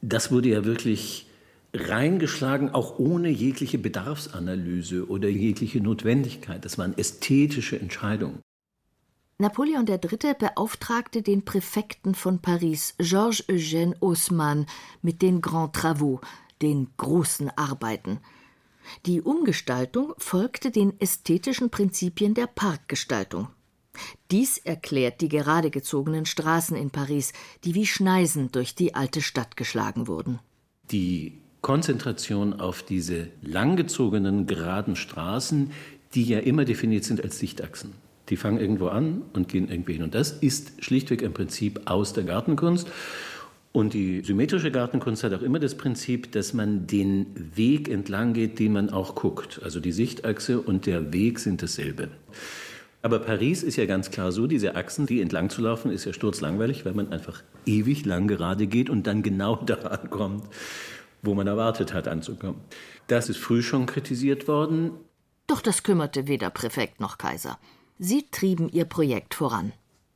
das 0.02 0.30
wurde 0.30 0.50
ja 0.50 0.64
wirklich 0.64 1.26
reingeschlagen, 1.74 2.70
auch 2.70 2.98
ohne 2.98 3.28
jegliche 3.28 3.78
Bedarfsanalyse 3.78 5.08
oder 5.08 5.28
jegliche 5.28 5.80
Notwendigkeit. 5.80 6.64
Das 6.64 6.78
waren 6.78 6.96
ästhetische 6.96 7.78
Entscheidungen. 7.80 8.40
Napoleon 9.38 9.86
III. 9.86 10.34
beauftragte 10.38 11.22
den 11.22 11.44
Präfekten 11.44 12.14
von 12.14 12.40
Paris, 12.40 12.94
Georges 12.98 13.48
Eugène 13.48 14.00
Haussmann, 14.00 14.66
mit 15.00 15.20
den 15.20 15.40
Grands 15.40 15.80
Travaux, 15.80 16.24
den 16.60 16.88
großen 16.96 17.50
Arbeiten. 17.56 18.20
Die 19.06 19.20
Umgestaltung 19.20 20.14
folgte 20.18 20.70
den 20.70 20.98
ästhetischen 21.00 21.70
Prinzipien 21.70 22.34
der 22.34 22.46
Parkgestaltung. 22.46 23.48
Dies 24.30 24.58
erklärt 24.58 25.20
die 25.20 25.28
gerade 25.28 25.70
gezogenen 25.70 26.24
Straßen 26.24 26.76
in 26.76 26.90
Paris, 26.90 27.32
die 27.64 27.74
wie 27.74 27.86
Schneisen 27.86 28.52
durch 28.52 28.74
die 28.74 28.94
alte 28.94 29.22
Stadt 29.22 29.56
geschlagen 29.56 30.06
wurden. 30.06 30.38
Die 30.90 31.41
Konzentration 31.62 32.60
auf 32.60 32.82
diese 32.82 33.28
langgezogenen, 33.40 34.46
geraden 34.46 34.96
Straßen, 34.96 35.70
die 36.14 36.24
ja 36.24 36.40
immer 36.40 36.64
definiert 36.64 37.04
sind 37.04 37.22
als 37.22 37.38
Sichtachsen. 37.38 37.92
Die 38.28 38.36
fangen 38.36 38.58
irgendwo 38.58 38.88
an 38.88 39.22
und 39.32 39.48
gehen 39.48 39.68
irgendwie 39.68 39.94
hin. 39.94 40.02
Und 40.02 40.14
das 40.14 40.32
ist 40.32 40.84
schlichtweg 40.84 41.24
ein 41.24 41.32
Prinzip 41.32 41.82
aus 41.86 42.12
der 42.12 42.24
Gartenkunst. 42.24 42.88
Und 43.72 43.94
die 43.94 44.20
symmetrische 44.20 44.70
Gartenkunst 44.70 45.24
hat 45.24 45.32
auch 45.32 45.40
immer 45.40 45.58
das 45.58 45.76
Prinzip, 45.76 46.30
dass 46.32 46.52
man 46.52 46.86
den 46.86 47.26
Weg 47.54 47.88
entlang 47.88 48.34
geht, 48.34 48.58
den 48.58 48.72
man 48.72 48.90
auch 48.90 49.14
guckt. 49.14 49.60
Also 49.64 49.80
die 49.80 49.92
Sichtachse 49.92 50.60
und 50.60 50.84
der 50.86 51.12
Weg 51.12 51.38
sind 51.38 51.62
dasselbe. 51.62 52.08
Aber 53.00 53.18
Paris 53.18 53.62
ist 53.62 53.76
ja 53.76 53.86
ganz 53.86 54.10
klar 54.10 54.30
so, 54.30 54.46
diese 54.46 54.76
Achsen, 54.76 55.06
die 55.06 55.20
entlang 55.20 55.48
zu 55.48 55.62
laufen, 55.62 55.90
ist 55.90 56.04
ja 56.04 56.12
sturzlangweilig, 56.12 56.84
weil 56.84 56.94
man 56.94 57.12
einfach 57.12 57.42
ewig 57.66 58.04
lang 58.04 58.28
gerade 58.28 58.66
geht 58.66 58.90
und 58.90 59.06
dann 59.06 59.22
genau 59.22 59.56
da 59.66 59.74
ankommt, 59.74 60.44
wo 61.22 61.34
man 61.34 61.46
erwartet 61.46 61.94
hat 61.94 62.08
anzukommen. 62.08 62.60
Das 63.06 63.28
ist 63.28 63.38
früh 63.38 63.62
schon 63.62 63.86
kritisiert 63.86 64.48
worden. 64.48 64.92
Doch 65.46 65.60
das 65.60 65.82
kümmerte 65.82 66.26
weder 66.28 66.50
Präfekt 66.50 67.00
noch 67.00 67.18
Kaiser. 67.18 67.58
Sie 67.98 68.26
trieben 68.30 68.68
ihr 68.68 68.84
Projekt 68.84 69.34
voran. 69.34 69.72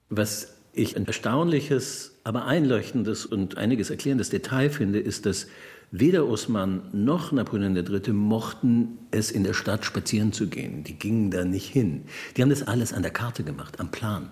Was 0.08 0.56
ich 0.72 0.96
ein 0.96 1.06
erstaunliches, 1.06 2.18
aber 2.24 2.44
einleuchtendes 2.44 3.24
und 3.24 3.56
einiges 3.56 3.90
erklärendes 3.90 4.30
Detail 4.30 4.70
finde, 4.70 4.98
ist, 4.98 5.24
dass 5.26 5.46
weder 5.90 6.26
Osman 6.26 6.88
noch 6.92 7.32
Napoleon 7.32 7.76
III. 7.76 8.12
mochten 8.12 8.98
es 9.10 9.30
in 9.30 9.44
der 9.44 9.54
Stadt 9.54 9.84
spazieren 9.84 10.32
zu 10.32 10.48
gehen. 10.48 10.84
Die 10.84 10.98
gingen 10.98 11.30
da 11.30 11.44
nicht 11.44 11.68
hin. 11.68 12.04
Die 12.36 12.42
haben 12.42 12.50
das 12.50 12.66
alles 12.66 12.92
an 12.92 13.02
der 13.02 13.12
Karte 13.12 13.44
gemacht, 13.44 13.80
am 13.80 13.90
Plan 13.90 14.30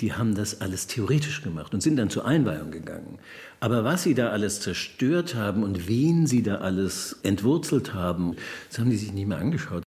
die 0.00 0.14
haben 0.14 0.34
das 0.34 0.60
alles 0.60 0.86
theoretisch 0.86 1.42
gemacht 1.42 1.74
und 1.74 1.82
sind 1.82 1.96
dann 1.96 2.10
zur 2.10 2.24
Einweihung 2.24 2.70
gegangen. 2.70 3.18
Aber 3.60 3.84
was 3.84 4.02
sie 4.02 4.14
da 4.14 4.30
alles 4.30 4.60
zerstört 4.60 5.34
haben 5.34 5.62
und 5.62 5.88
wen 5.88 6.26
sie 6.26 6.42
da 6.42 6.56
alles 6.56 7.20
entwurzelt 7.22 7.92
haben, 7.92 8.36
das 8.68 8.78
haben 8.78 8.90
die 8.90 8.96
sich 8.96 9.12
nicht 9.12 9.26
mehr 9.26 9.38
angeschaut. 9.38 9.82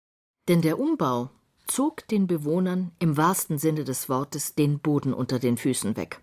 Denn 0.48 0.62
der 0.62 0.78
Umbau 0.78 1.30
zog 1.66 2.08
den 2.08 2.26
Bewohnern 2.26 2.92
im 2.98 3.16
wahrsten 3.16 3.58
Sinne 3.58 3.84
des 3.84 4.08
Wortes 4.08 4.54
den 4.54 4.78
Boden 4.78 5.12
unter 5.12 5.38
den 5.38 5.58
Füßen 5.58 5.96
weg. 5.96 6.20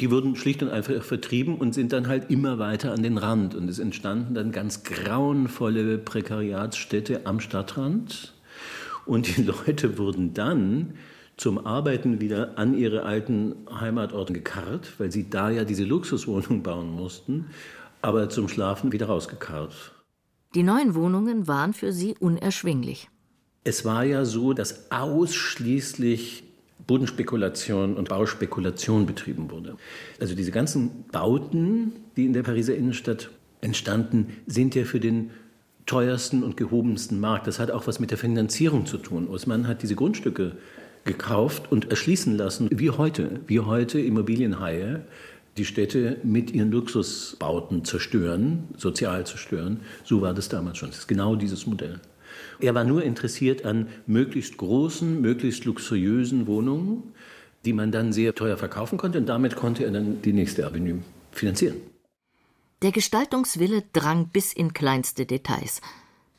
Die 0.00 0.10
wurden 0.10 0.36
schlicht 0.36 0.62
und 0.62 0.70
einfach 0.70 1.02
vertrieben 1.02 1.56
und 1.58 1.74
sind 1.74 1.92
dann 1.92 2.06
halt 2.06 2.30
immer 2.30 2.58
weiter 2.58 2.92
an 2.92 3.02
den 3.02 3.18
Rand. 3.18 3.54
Und 3.54 3.68
es 3.68 3.78
entstanden 3.78 4.34
dann 4.34 4.52
ganz 4.52 4.84
grauenvolle 4.84 5.98
Prekariatsstädte 5.98 7.26
am 7.26 7.40
Stadtrand. 7.40 8.34
Und 9.04 9.36
die 9.36 9.42
Leute 9.66 9.98
wurden 9.98 10.34
dann 10.34 10.94
zum 11.38 11.64
Arbeiten 11.64 12.20
wieder 12.20 12.58
an 12.58 12.76
ihre 12.76 13.04
alten 13.04 13.54
Heimatorte 13.80 14.32
gekarrt, 14.32 14.92
weil 14.98 15.10
sie 15.10 15.30
da 15.30 15.50
ja 15.50 15.64
diese 15.64 15.84
Luxuswohnung 15.84 16.62
bauen 16.62 16.90
mussten, 16.90 17.46
aber 18.02 18.28
zum 18.28 18.48
Schlafen 18.48 18.92
wieder 18.92 19.06
rausgekarrt. 19.06 19.92
Die 20.54 20.62
neuen 20.62 20.94
Wohnungen 20.94 21.46
waren 21.46 21.72
für 21.72 21.92
sie 21.92 22.16
unerschwinglich. 22.18 23.08
Es 23.64 23.84
war 23.84 24.04
ja 24.04 24.24
so, 24.24 24.52
dass 24.52 24.90
ausschließlich 24.90 26.44
Bodenspekulation 26.86 27.96
und 27.96 28.08
Bauspekulation 28.08 29.06
betrieben 29.06 29.50
wurde. 29.50 29.76
Also 30.20 30.34
diese 30.34 30.50
ganzen 30.50 31.04
Bauten, 31.12 31.92
die 32.16 32.24
in 32.24 32.32
der 32.32 32.42
Pariser 32.42 32.74
Innenstadt 32.74 33.30
entstanden, 33.60 34.28
sind 34.46 34.74
ja 34.74 34.84
für 34.84 35.00
den 35.00 35.30
teuersten 35.86 36.42
und 36.42 36.56
gehobensten 36.56 37.20
Markt. 37.20 37.46
Das 37.46 37.58
hat 37.58 37.70
auch 37.70 37.86
was 37.86 38.00
mit 38.00 38.10
der 38.10 38.18
Finanzierung 38.18 38.86
zu 38.86 38.98
tun. 38.98 39.28
Osman 39.28 39.68
hat 39.68 39.82
diese 39.82 39.94
Grundstücke 39.94 40.56
gekauft 41.04 41.70
und 41.70 41.90
erschließen 41.90 42.36
lassen, 42.36 42.68
wie 42.72 42.90
heute, 42.90 43.40
wie 43.46 43.60
heute 43.60 44.00
Immobilienhaie 44.00 45.02
die 45.56 45.64
Städte 45.64 46.18
mit 46.22 46.52
ihren 46.52 46.70
Luxusbauten 46.70 47.84
zerstören, 47.84 48.68
sozial 48.76 49.26
zerstören. 49.26 49.80
So 50.04 50.22
war 50.22 50.34
das 50.34 50.48
damals 50.48 50.78
schon. 50.78 50.90
Das 50.90 51.00
ist 51.00 51.08
genau 51.08 51.34
dieses 51.34 51.66
Modell. 51.66 52.00
Er 52.60 52.74
war 52.74 52.84
nur 52.84 53.02
interessiert 53.02 53.64
an 53.64 53.88
möglichst 54.06 54.56
großen, 54.56 55.20
möglichst 55.20 55.64
luxuriösen 55.64 56.46
Wohnungen, 56.46 57.02
die 57.64 57.72
man 57.72 57.90
dann 57.90 58.12
sehr 58.12 58.34
teuer 58.34 58.56
verkaufen 58.56 58.98
konnte. 58.98 59.18
Und 59.18 59.28
damit 59.28 59.56
konnte 59.56 59.84
er 59.84 59.90
dann 59.90 60.22
die 60.22 60.32
nächste 60.32 60.66
Avenue 60.66 61.00
finanzieren. 61.32 61.76
Der 62.82 62.92
Gestaltungswille 62.92 63.82
drang 63.92 64.28
bis 64.28 64.52
in 64.52 64.72
kleinste 64.72 65.26
Details. 65.26 65.80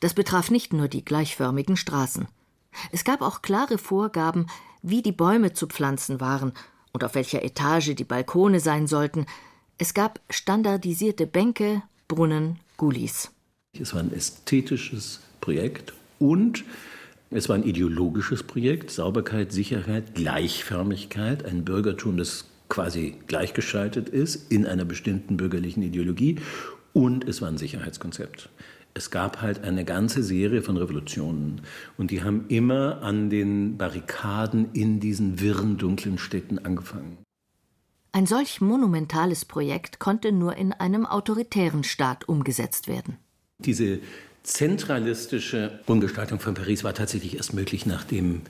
Das 0.00 0.14
betraf 0.14 0.50
nicht 0.50 0.72
nur 0.72 0.88
die 0.88 1.04
gleichförmigen 1.04 1.76
Straßen. 1.76 2.28
Es 2.92 3.04
gab 3.04 3.22
auch 3.22 3.42
klare 3.42 3.78
Vorgaben, 3.78 4.46
wie 4.82 5.02
die 5.02 5.12
Bäume 5.12 5.52
zu 5.52 5.66
pflanzen 5.66 6.20
waren 6.20 6.52
und 6.92 7.04
auf 7.04 7.14
welcher 7.14 7.44
Etage 7.44 7.94
die 7.94 8.04
Balkone 8.04 8.60
sein 8.60 8.86
sollten. 8.86 9.26
Es 9.78 9.94
gab 9.94 10.20
standardisierte 10.30 11.26
Bänke, 11.26 11.82
Brunnen, 12.08 12.58
Gullis. 12.76 13.30
Es 13.78 13.94
war 13.94 14.00
ein 14.00 14.12
ästhetisches 14.12 15.20
Projekt 15.40 15.92
und 16.18 16.64
es 17.30 17.48
war 17.48 17.56
ein 17.56 17.62
ideologisches 17.62 18.42
Projekt. 18.42 18.90
Sauberkeit, 18.90 19.52
Sicherheit, 19.52 20.14
Gleichförmigkeit, 20.14 21.44
ein 21.44 21.64
Bürgertum, 21.64 22.16
das 22.16 22.46
quasi 22.68 23.16
gleichgeschaltet 23.28 24.08
ist 24.08 24.50
in 24.50 24.66
einer 24.66 24.84
bestimmten 24.84 25.36
bürgerlichen 25.36 25.82
Ideologie. 25.82 26.36
Und 26.92 27.28
es 27.28 27.40
war 27.40 27.48
ein 27.48 27.58
Sicherheitskonzept. 27.58 28.48
Es 28.94 29.10
gab 29.10 29.40
halt 29.40 29.62
eine 29.62 29.84
ganze 29.84 30.22
Serie 30.22 30.62
von 30.62 30.76
Revolutionen 30.76 31.62
und 31.96 32.10
die 32.10 32.22
haben 32.22 32.46
immer 32.48 33.02
an 33.02 33.30
den 33.30 33.76
Barrikaden 33.76 34.72
in 34.72 35.00
diesen 35.00 35.40
wirren, 35.40 35.78
dunklen 35.78 36.18
Städten 36.18 36.58
angefangen. 36.58 37.18
Ein 38.12 38.26
solch 38.26 38.60
monumentales 38.60 39.44
Projekt 39.44 40.00
konnte 40.00 40.32
nur 40.32 40.56
in 40.56 40.72
einem 40.72 41.06
autoritären 41.06 41.84
Staat 41.84 42.28
umgesetzt 42.28 42.88
werden. 42.88 43.16
Diese 43.58 44.00
zentralistische 44.42 45.78
Umgestaltung 45.86 46.40
von 46.40 46.54
Paris 46.54 46.82
war 46.82 46.94
tatsächlich 46.94 47.36
erst 47.36 47.54
möglich, 47.54 47.86
nachdem 47.86 48.42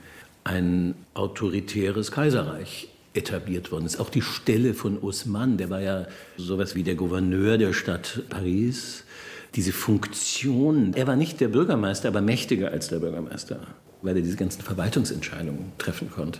ein 0.43 0.95
autoritäres 1.13 2.11
Kaiserreich 2.11 2.89
etabliert 3.13 3.71
worden 3.71 3.85
ist. 3.85 3.99
Auch 3.99 4.09
die 4.09 4.21
Stelle 4.21 4.73
von 4.73 5.01
Haussmann, 5.01 5.57
der 5.57 5.69
war 5.69 5.81
ja 5.81 6.07
sowas 6.37 6.75
wie 6.75 6.83
der 6.83 6.95
Gouverneur 6.95 7.57
der 7.57 7.73
Stadt 7.73 8.23
Paris, 8.29 9.03
diese 9.55 9.73
Funktion, 9.73 10.93
er 10.93 11.07
war 11.07 11.15
nicht 11.15 11.41
der 11.41 11.49
Bürgermeister, 11.49 12.07
aber 12.07 12.21
mächtiger 12.21 12.71
als 12.71 12.87
der 12.87 12.99
Bürgermeister, 12.99 13.67
weil 14.01 14.15
er 14.15 14.23
diese 14.23 14.37
ganzen 14.37 14.61
Verwaltungsentscheidungen 14.61 15.73
treffen 15.77 16.09
konnte. 16.09 16.39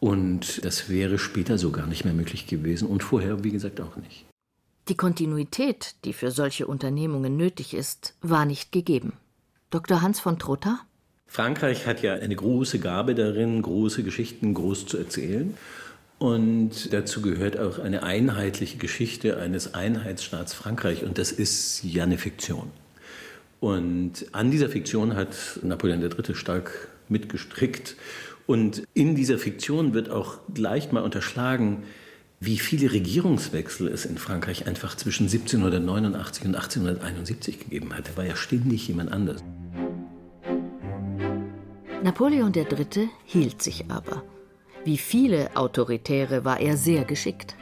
Und 0.00 0.64
das 0.64 0.88
wäre 0.88 1.18
später 1.18 1.58
so 1.58 1.70
gar 1.70 1.86
nicht 1.86 2.04
mehr 2.04 2.14
möglich 2.14 2.46
gewesen 2.46 2.88
und 2.88 3.02
vorher, 3.02 3.44
wie 3.44 3.50
gesagt, 3.50 3.80
auch 3.80 3.96
nicht. 3.96 4.24
Die 4.88 4.96
Kontinuität, 4.96 5.94
die 6.04 6.12
für 6.12 6.30
solche 6.30 6.66
Unternehmungen 6.66 7.36
nötig 7.36 7.74
ist, 7.74 8.14
war 8.22 8.44
nicht 8.44 8.72
gegeben. 8.72 9.12
Dr. 9.70 10.02
Hans 10.02 10.18
von 10.18 10.38
Trotta? 10.38 10.80
Frankreich 11.26 11.86
hat 11.86 12.02
ja 12.02 12.14
eine 12.14 12.34
große 12.34 12.80
Gabe 12.80 13.14
darin, 13.14 13.62
große 13.62 14.02
Geschichten 14.02 14.52
groß 14.52 14.86
zu 14.86 14.98
erzählen. 14.98 15.54
Und 16.20 16.92
dazu 16.92 17.22
gehört 17.22 17.58
auch 17.58 17.78
eine 17.78 18.02
einheitliche 18.02 18.76
Geschichte 18.76 19.38
eines 19.38 19.72
Einheitsstaats 19.72 20.52
Frankreich. 20.52 21.02
Und 21.02 21.16
das 21.16 21.32
ist 21.32 21.82
ja 21.82 22.02
eine 22.02 22.18
Fiktion. 22.18 22.70
Und 23.58 24.26
an 24.32 24.50
dieser 24.50 24.68
Fiktion 24.68 25.16
hat 25.16 25.34
Napoleon 25.62 26.02
III. 26.02 26.34
stark 26.34 26.88
mitgestrickt. 27.08 27.96
Und 28.46 28.82
in 28.92 29.14
dieser 29.14 29.38
Fiktion 29.38 29.94
wird 29.94 30.10
auch 30.10 30.34
leicht 30.54 30.92
mal 30.92 31.00
unterschlagen, 31.00 31.84
wie 32.38 32.58
viele 32.58 32.92
Regierungswechsel 32.92 33.88
es 33.88 34.04
in 34.04 34.18
Frankreich 34.18 34.66
einfach 34.66 34.96
zwischen 34.96 35.22
1789 35.22 36.44
und 36.44 36.54
1871 36.54 37.60
gegeben 37.60 37.96
hat. 37.96 38.08
Da 38.08 38.16
war 38.18 38.26
ja 38.26 38.36
ständig 38.36 38.86
jemand 38.88 39.10
anders. 39.10 39.42
Napoleon 42.02 42.52
III. 42.54 43.08
hielt 43.24 43.62
sich 43.62 43.90
aber. 43.90 44.22
Wie 44.82 44.96
viele 44.96 45.54
Autoritäre 45.56 46.44
war 46.46 46.58
er 46.58 46.78
sehr 46.78 47.04
geschickt. 47.04 47.54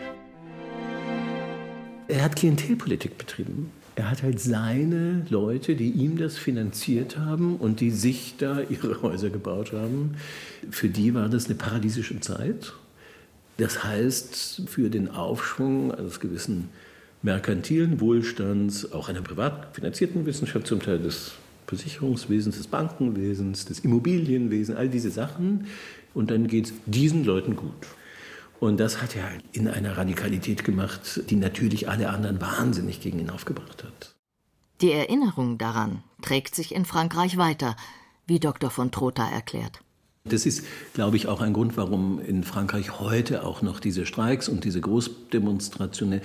Er 2.07 2.23
hat 2.23 2.37
Klientelpolitik 2.37 3.19
betrieben. 3.19 3.73
Er 3.97 4.09
hat 4.09 4.23
halt 4.23 4.39
seine 4.39 5.27
Leute, 5.29 5.75
die 5.75 5.91
ihm 5.91 6.17
das 6.17 6.39
finanziert 6.39 7.19
haben 7.19 7.57
und 7.57 7.81
die 7.81 7.91
sich 7.91 8.37
da 8.39 8.61
ihre 8.61 9.03
Häuser 9.03 9.31
gebaut 9.31 9.73
haben. 9.73 10.15
Für 10.71 10.89
die 10.89 11.13
war 11.13 11.29
das 11.29 11.47
eine 11.47 11.57
paradiesische 11.57 12.21
Zeit. 12.21 12.73
Das 13.57 13.83
heißt, 13.83 14.63
für 14.67 14.89
den 14.89 15.11
Aufschwung 15.11 15.93
eines 15.93 16.21
gewissen 16.21 16.69
merkantilen 17.23 18.01
Wohlstands, 18.01 18.93
auch 18.93 19.09
einer 19.09 19.23
privat 19.23 19.75
finanzierten 19.75 20.25
Wissenschaft, 20.25 20.69
zum 20.69 20.81
Teil 20.81 21.01
des 21.01 21.33
Versicherungswesens, 21.67 22.57
des 22.57 22.69
Bankenwesens, 22.69 23.67
des 23.67 23.81
Immobilienwesens, 23.81 24.79
all 24.79 24.89
diese 24.89 25.11
Sachen, 25.11 25.67
und 26.15 26.31
dann 26.31 26.47
geht 26.47 26.67
es 26.67 26.73
diesen 26.87 27.25
Leuten 27.25 27.57
gut. 27.57 27.87
Und 28.61 28.79
das 28.81 29.01
hat 29.01 29.15
er 29.15 29.29
in 29.53 29.69
einer 29.69 29.97
Radikalität 29.97 30.65
gemacht, 30.65 31.23
die 31.31 31.37
natürlich 31.37 31.89
alle 31.89 32.11
anderen 32.11 32.41
wahnsinnig 32.41 33.01
gegen 33.01 33.21
ihn 33.21 33.31
aufgebracht 33.31 33.85
hat. 33.85 34.15
Die 34.81 34.93
Erinnerung 34.93 35.59
daran 35.59 36.03
trägt 36.23 36.55
sich 36.55 36.75
in 36.75 36.85
Frankreich 36.85 37.37
weiter, 37.37 37.77
wie 38.27 38.41
Dr. 38.41 38.71
von 38.71 38.91
Trotha 38.91 39.29
erklärt. 39.29 39.81
Das 40.25 40.45
ist, 40.47 40.65
glaube 40.93 41.17
ich, 41.17 41.27
auch 41.27 41.41
ein 41.41 41.53
Grund, 41.53 41.77
warum 41.77 42.21
in 42.21 42.45
Frankreich 42.45 43.01
heute 43.01 43.45
auch 43.45 43.63
noch 43.63 43.81
diese 43.81 44.07
Streiks 44.07 44.49
und 44.49 44.65
diese 44.65 44.81
Großdemonstrationen, 44.81 46.21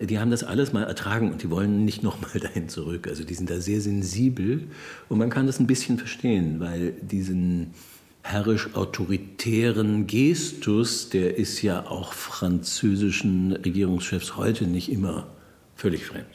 die 0.00 0.18
haben 0.18 0.30
das 0.30 0.44
alles 0.44 0.72
mal 0.72 0.84
ertragen 0.84 1.32
und 1.32 1.42
die 1.42 1.50
wollen 1.50 1.84
nicht 1.84 2.02
nochmal 2.02 2.38
dahin 2.40 2.68
zurück. 2.68 3.08
Also 3.08 3.24
die 3.24 3.34
sind 3.34 3.50
da 3.50 3.60
sehr 3.60 3.80
sensibel 3.80 4.68
und 5.08 5.18
man 5.18 5.30
kann 5.30 5.46
das 5.46 5.58
ein 5.58 5.66
bisschen 5.66 5.98
verstehen, 5.98 6.60
weil 6.60 6.92
diesen 7.00 7.72
herrisch-autoritären 8.28 10.06
Gestus, 10.06 11.08
der 11.08 11.38
ist 11.38 11.62
ja 11.62 11.86
auch 11.86 12.12
französischen 12.12 13.52
Regierungschefs 13.52 14.36
heute 14.36 14.66
nicht 14.66 14.92
immer 14.92 15.28
völlig 15.74 16.04
fremd. 16.04 16.26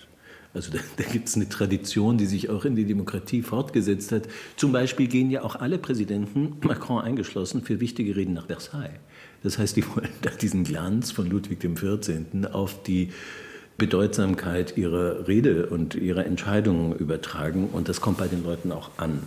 Also 0.55 0.71
da, 0.71 0.79
da 0.97 1.03
gibt 1.03 1.29
es 1.29 1.35
eine 1.35 1.47
Tradition, 1.49 2.17
die 2.17 2.25
sich 2.25 2.49
auch 2.49 2.65
in 2.65 2.75
die 2.75 2.85
Demokratie 2.85 3.43
fortgesetzt 3.43 4.11
hat. 4.11 4.23
Zum 4.55 4.71
Beispiel 4.71 5.07
gehen 5.07 5.29
ja 5.29 5.43
auch 5.43 5.55
alle 5.55 5.77
Präsidenten, 5.77 6.57
Macron 6.61 6.99
eingeschlossen, 6.99 7.61
für 7.61 7.79
wichtige 7.79 8.15
Reden 8.15 8.33
nach 8.33 8.47
Versailles. 8.47 8.99
Das 9.43 9.59
heißt, 9.59 9.75
die 9.75 9.87
wollen 9.95 10.09
da 10.23 10.31
diesen 10.31 10.63
Glanz 10.63 11.11
von 11.11 11.29
Ludwig 11.29 11.59
XIV. 11.59 12.25
auf 12.51 12.81
die 12.81 13.09
Bedeutsamkeit 13.77 14.77
ihrer 14.77 15.27
Rede 15.27 15.67
und 15.67 15.93
ihrer 15.93 16.25
Entscheidungen 16.25 16.95
übertragen. 16.95 17.69
Und 17.71 17.87
das 17.87 18.01
kommt 18.01 18.17
bei 18.17 18.27
den 18.27 18.43
Leuten 18.43 18.71
auch 18.71 18.89
an. 18.97 19.19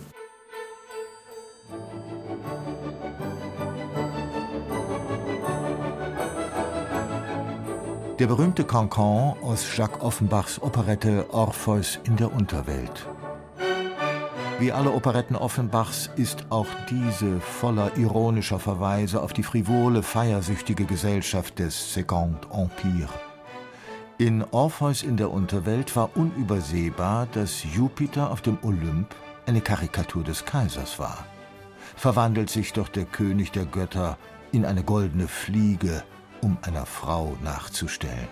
Der 8.19 8.25
berühmte 8.25 8.63
Cancan 8.63 9.35
aus 9.43 9.77
Jacques 9.77 10.01
Offenbachs 10.01 10.59
Operette 10.59 11.31
Orpheus 11.31 11.99
in 12.03 12.15
der 12.15 12.33
Unterwelt. 12.33 13.05
Wie 14.57 14.71
alle 14.71 14.91
Operetten 14.91 15.35
Offenbachs 15.35 16.09
ist 16.15 16.47
auch 16.49 16.65
diese 16.89 17.39
voller 17.39 17.95
ironischer 17.95 18.57
Verweise 18.57 19.21
auf 19.21 19.33
die 19.33 19.43
frivole, 19.43 20.01
feiersüchtige 20.01 20.85
Gesellschaft 20.85 21.59
des 21.59 21.93
Second 21.93 22.47
Empire. 22.51 23.09
In 24.17 24.43
Orpheus 24.49 25.03
in 25.03 25.15
der 25.15 25.29
Unterwelt 25.29 25.95
war 25.95 26.09
unübersehbar, 26.17 27.27
dass 27.33 27.63
Jupiter 27.71 28.31
auf 28.31 28.41
dem 28.41 28.57
Olymp 28.63 29.13
eine 29.45 29.61
Karikatur 29.61 30.23
des 30.23 30.43
Kaisers 30.43 30.97
war. 30.97 31.23
Verwandelt 31.95 32.49
sich 32.49 32.73
doch 32.73 32.89
der 32.89 33.05
König 33.05 33.51
der 33.51 33.65
Götter 33.65 34.17
in 34.51 34.65
eine 34.65 34.81
goldene 34.83 35.27
Fliege, 35.27 36.03
um 36.41 36.57
einer 36.61 36.85
Frau 36.85 37.37
nachzustellen. 37.43 38.27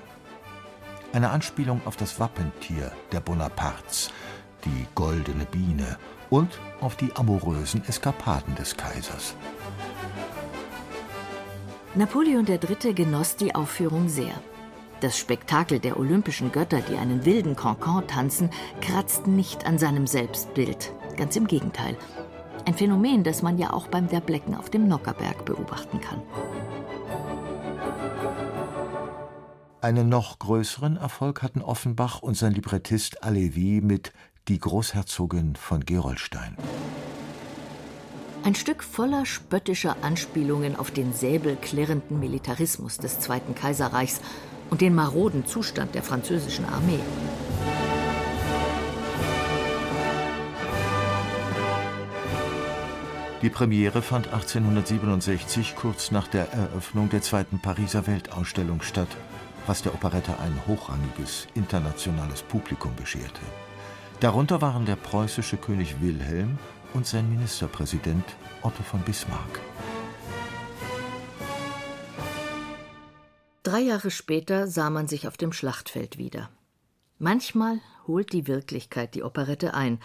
Eine 1.14 1.30
Anspielung 1.30 1.82
auf 1.86 1.96
das 1.96 2.20
Wappentier 2.20 2.92
der 3.12 3.20
Bonapartes, 3.20 4.12
die 4.66 4.88
goldene 4.96 5.46
Biene, 5.46 5.98
und 6.30 6.60
auf 6.82 6.96
die 6.96 7.16
amorösen 7.16 7.84
Eskapaden 7.88 8.56
des 8.56 8.76
Kaisers. 8.76 9.36
Napoleon 11.94 12.46
III. 12.46 12.94
genoss 12.94 13.36
die 13.36 13.56
Aufführung 13.56 14.10
sehr. 14.10 14.34
Das 15.02 15.18
Spektakel 15.18 15.80
der 15.80 15.98
olympischen 15.98 16.52
Götter, 16.52 16.82
die 16.82 16.98
einen 16.98 17.26
wilden 17.26 17.56
Cancan 17.56 18.08
tanzen, 18.08 18.50
kratzt 18.82 19.28
nicht 19.28 19.66
an 19.66 19.78
seinem 19.78 20.08
Selbstbild. 20.08 20.94
Ganz 21.16 21.36
im 21.36 21.48
Gegenteil. 21.48 21.98
Ein 22.66 22.74
Phänomen, 22.74 23.24
das 23.24 23.42
man 23.42 23.58
ja 23.58 23.72
auch 23.72 23.88
beim 23.88 24.08
Derblecken 24.08 24.56
auf 24.56 24.70
dem 24.70 24.88
Nockerberg 24.88 25.46
beobachten 25.46 26.02
kann. 26.02 26.22
Einen 29.86 30.10
noch 30.10 30.40
größeren 30.40 30.98
Erfolg 30.98 31.44
hatten 31.44 31.62
Offenbach 31.62 32.24
und 32.24 32.36
sein 32.36 32.54
Librettist 32.54 33.24
Alevi 33.24 33.82
mit 33.84 34.14
Die 34.48 34.58
Großherzogin 34.58 35.56
von 35.56 35.86
Gerolstein. 35.86 36.58
Ein 38.44 38.56
Stück 38.56 38.82
voller 38.82 39.28
spöttischer 39.28 39.98
Anspielungen 40.02 40.76
auf 40.76 40.90
den 40.90 41.14
säbelklirrenden 41.14 42.20
Militarismus 42.20 42.98
des 42.98 43.20
Zweiten 43.20 43.54
Kaiserreichs 43.54 44.22
und 44.72 44.82
den 44.82 44.96
maroden 44.96 45.46
Zustand 45.46 45.94
der 45.94 46.02
französischen 46.02 46.66
Armee. 46.66 47.02
Die 53.44 53.50
Premiere 53.52 54.02
fand 54.02 54.34
1867 54.34 55.76
kurz 55.76 56.10
nach 56.10 56.28
der 56.28 56.52
Eröffnung 56.54 57.10
der 57.12 57.22
zweiten 57.22 57.60
Pariser 57.60 58.08
Weltausstellung 58.08 58.82
statt 58.82 59.10
was 59.68 59.82
der 59.82 59.94
Operette 59.94 60.40
ein 60.40 60.60
hochrangiges 60.68 61.48
internationales 61.54 62.44
Publikum 62.44 62.96
bescherte. 62.96 63.42
Darunter 64.20 64.62
waren 64.62 64.86
der 64.86 64.96
preußische 64.96 65.58
König 65.58 66.02
Wilhelm 66.02 66.58
und 66.94 67.06
sein 67.06 67.30
Ministerpräsident 67.30 68.24
Otto 68.62 68.84
von 68.84 69.02
Bismarck. 69.02 69.60
Drei 73.64 73.80
Jahre 73.82 74.12
später 74.12 74.68
sah 74.68 74.90
man 74.90 75.08
sich 75.08 75.28
auf 75.28 75.38
dem 75.38 75.52
Schlachtfeld 75.52 76.18
wieder. 76.18 76.50
Manchmal 77.18 77.80
holt 78.08 78.32
die 78.32 78.48
Wirklichkeit 78.48 79.16
die 79.16 79.24
Operette 79.24 79.74
ein. 79.74 80.00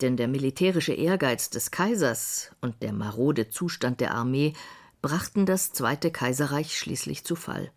Denn 0.00 0.16
der 0.16 0.26
militärische 0.26 0.92
Ehrgeiz 0.92 1.48
des 1.50 1.70
Kaisers 1.70 2.50
und 2.60 2.82
der 2.82 2.92
marode 2.92 3.50
Zustand 3.50 4.00
der 4.00 4.14
Armee 4.14 4.54
brachten 5.00 5.46
das 5.46 5.72
Zweite 5.72 6.10
Kaiserreich 6.10 6.76
schließlich 6.76 7.24
zu 7.24 7.36
Fall. 7.36 7.70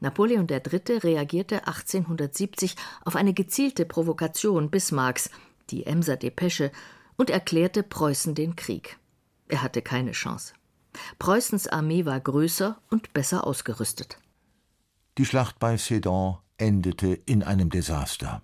Napoleon 0.00 0.46
III. 0.48 0.98
reagierte 0.98 1.66
1870 1.66 2.76
auf 3.04 3.16
eine 3.16 3.34
gezielte 3.34 3.84
Provokation 3.84 4.70
Bismarcks, 4.70 5.30
die 5.70 5.86
Emser 5.86 6.16
Depesche, 6.16 6.70
und 7.16 7.30
erklärte 7.30 7.82
Preußen 7.82 8.34
den 8.34 8.54
Krieg. 8.54 8.98
Er 9.48 9.62
hatte 9.62 9.82
keine 9.82 10.12
Chance. 10.12 10.54
Preußens 11.18 11.66
Armee 11.66 12.04
war 12.04 12.20
größer 12.20 12.80
und 12.90 13.12
besser 13.12 13.46
ausgerüstet. 13.46 14.18
Die 15.18 15.24
Schlacht 15.24 15.58
bei 15.58 15.76
Sedan 15.76 16.38
endete 16.58 17.14
in 17.26 17.42
einem 17.42 17.70
Desaster. 17.70 18.42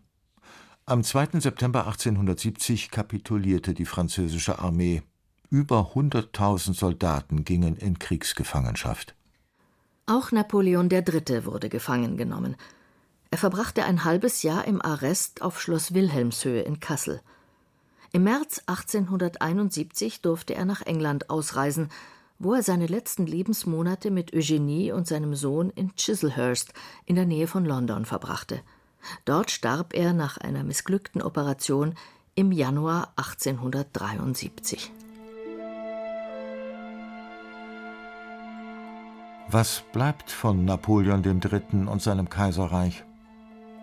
Am 0.87 1.03
2. 1.03 1.40
September 1.40 1.87
1870 1.87 2.90
kapitulierte 2.90 3.75
die 3.75 3.87
französische 3.87 4.59
Armee. 4.59 5.03
Über 5.51 5.93
100.000 5.95 6.75
Soldaten 6.75 7.45
gingen 7.45 7.77
in 7.77 7.99
Kriegsgefangenschaft. 7.99 9.14
Auch 10.07 10.33
Napoleon 10.33 10.90
III. 10.90 11.47
wurde 11.47 11.71
gefangen 11.71 12.19
genommen. 12.19 12.57
Er 13.31 13.38
verbrachte 13.38 13.85
ein 13.85 14.05
halbes 14.05 14.43
Jahr 14.43 14.67
im 14.67 14.83
Arrest 14.83 15.40
auf 15.40 15.59
Schloss 15.59 15.95
Wilhelmshöhe 15.95 16.61
in 16.61 16.79
Kassel. 16.79 17.23
Im 18.12 18.25
März 18.25 18.61
1871 18.67 20.21
durfte 20.21 20.55
er 20.55 20.67
nach 20.67 20.83
England 20.83 21.31
ausreisen, 21.31 21.88
wo 22.38 22.53
er 22.53 22.62
seine 22.62 22.87
letzten 22.87 23.27
Lebensmonate 23.27 24.11
mit 24.11 24.35
Eugenie 24.35 24.93
und 24.93 25.09
seinem 25.09 25.35
Sohn 25.35 25.71
in 25.71 25.97
Chislehurst 25.97 26.75
in 27.07 27.17
der 27.17 27.25
Nähe 27.25 27.47
von 27.47 27.64
London 27.64 28.05
verbrachte. 28.05 28.61
Dort 29.25 29.51
starb 29.51 29.95
er 29.95 30.12
nach 30.12 30.37
einer 30.37 30.64
missglückten 30.64 31.23
Operation 31.23 31.95
im 32.35 32.53
Januar 32.53 33.14
1873. 33.17 34.93
Was 39.55 39.85
bleibt 39.93 40.33
von 40.33 40.64
Napoleon 40.64 41.23
III. 41.23 41.87
und 41.87 42.03
seinem 42.03 42.29
Kaiserreich? 42.29 43.05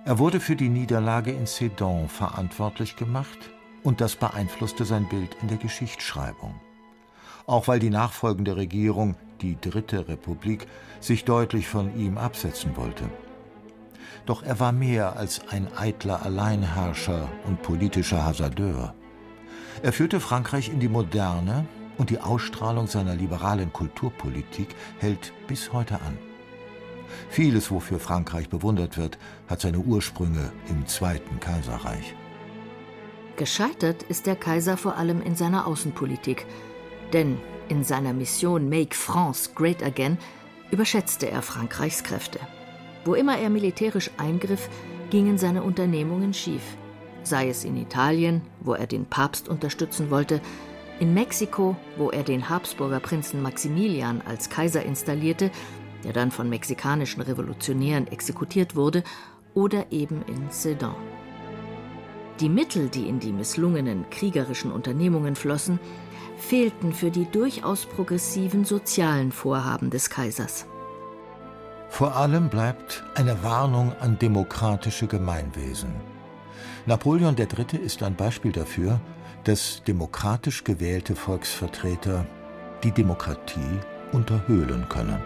Er 0.03 0.19
wurde 0.19 0.41
für 0.41 0.57
die 0.57 0.67
Niederlage 0.67 1.31
in 1.31 1.45
Sedan 1.45 2.09
verantwortlich 2.09 2.97
gemacht 2.97 3.39
und 3.81 4.01
das 4.01 4.17
beeinflusste 4.17 4.83
sein 4.83 5.07
Bild 5.07 5.37
in 5.41 5.47
der 5.47 5.57
Geschichtsschreibung. 5.57 6.59
Auch 7.47 7.69
weil 7.69 7.79
die 7.79 7.89
nachfolgende 7.89 8.57
Regierung, 8.57 9.15
die 9.39 9.55
Dritte 9.61 10.09
Republik, 10.09 10.67
sich 10.99 11.23
deutlich 11.23 11.69
von 11.69 11.97
ihm 11.97 12.17
absetzen 12.17 12.75
wollte. 12.75 13.05
Doch 14.25 14.43
er 14.43 14.59
war 14.59 14.73
mehr 14.73 15.15
als 15.15 15.47
ein 15.47 15.69
eitler 15.77 16.25
Alleinherrscher 16.25 17.29
und 17.47 17.61
politischer 17.61 18.25
Hasardeur. 18.25 18.93
Er 19.81 19.93
führte 19.93 20.19
Frankreich 20.19 20.67
in 20.67 20.81
die 20.81 20.89
Moderne 20.89 21.65
und 22.01 22.09
die 22.09 22.19
Ausstrahlung 22.19 22.87
seiner 22.87 23.13
liberalen 23.13 23.71
Kulturpolitik 23.71 24.69
hält 24.97 25.33
bis 25.45 25.71
heute 25.71 26.01
an. 26.01 26.17
Vieles, 27.29 27.69
wofür 27.69 27.99
Frankreich 27.99 28.49
bewundert 28.49 28.97
wird, 28.97 29.19
hat 29.47 29.61
seine 29.61 29.77
Ursprünge 29.77 30.51
im 30.67 30.87
Zweiten 30.87 31.39
Kaiserreich. 31.39 32.15
Gescheitert 33.35 34.01
ist 34.01 34.25
der 34.25 34.35
Kaiser 34.35 34.77
vor 34.77 34.97
allem 34.97 35.21
in 35.21 35.35
seiner 35.35 35.67
Außenpolitik, 35.67 36.47
denn 37.13 37.37
in 37.69 37.83
seiner 37.83 38.13
Mission 38.13 38.67
Make 38.67 38.95
France 38.95 39.51
Great 39.53 39.83
Again 39.83 40.17
überschätzte 40.71 41.29
er 41.29 41.43
Frankreichs 41.43 42.03
Kräfte. 42.03 42.39
Wo 43.05 43.13
immer 43.13 43.37
er 43.37 43.51
militärisch 43.51 44.09
eingriff, 44.17 44.69
gingen 45.11 45.37
seine 45.37 45.61
Unternehmungen 45.61 46.33
schief. 46.33 46.63
Sei 47.21 47.47
es 47.49 47.63
in 47.63 47.77
Italien, 47.77 48.41
wo 48.59 48.73
er 48.73 48.87
den 48.87 49.05
Papst 49.05 49.47
unterstützen 49.47 50.09
wollte, 50.09 50.41
in 51.01 51.15
Mexiko, 51.15 51.75
wo 51.97 52.11
er 52.11 52.21
den 52.21 52.47
Habsburger 52.47 52.99
Prinzen 52.99 53.41
Maximilian 53.41 54.21
als 54.21 54.51
Kaiser 54.51 54.83
installierte, 54.83 55.49
der 56.03 56.13
dann 56.13 56.29
von 56.29 56.47
mexikanischen 56.47 57.21
Revolutionären 57.21 58.05
exekutiert 58.07 58.75
wurde, 58.75 59.03
oder 59.55 59.91
eben 59.91 60.21
in 60.27 60.51
Sedan. 60.51 60.95
Die 62.39 62.49
Mittel, 62.49 62.87
die 62.87 63.09
in 63.09 63.19
die 63.19 63.33
misslungenen 63.33 64.09
kriegerischen 64.11 64.71
Unternehmungen 64.71 65.35
flossen, 65.35 65.79
fehlten 66.37 66.93
für 66.93 67.09
die 67.09 67.25
durchaus 67.25 67.87
progressiven 67.87 68.63
sozialen 68.63 69.31
Vorhaben 69.31 69.89
des 69.89 70.09
Kaisers. 70.09 70.67
Vor 71.89 72.15
allem 72.15 72.49
bleibt 72.49 73.03
eine 73.15 73.43
Warnung 73.43 73.91
an 73.99 74.19
demokratische 74.19 75.07
Gemeinwesen. 75.07 75.93
Napoleon 76.85 77.35
III. 77.37 77.79
ist 77.79 78.03
ein 78.03 78.15
Beispiel 78.15 78.51
dafür, 78.51 78.99
dass 79.43 79.83
demokratisch 79.83 80.63
gewählte 80.63 81.15
Volksvertreter 81.15 82.25
die 82.83 82.91
Demokratie 82.91 83.79
unterhöhlen 84.11 84.87
können. 84.89 85.21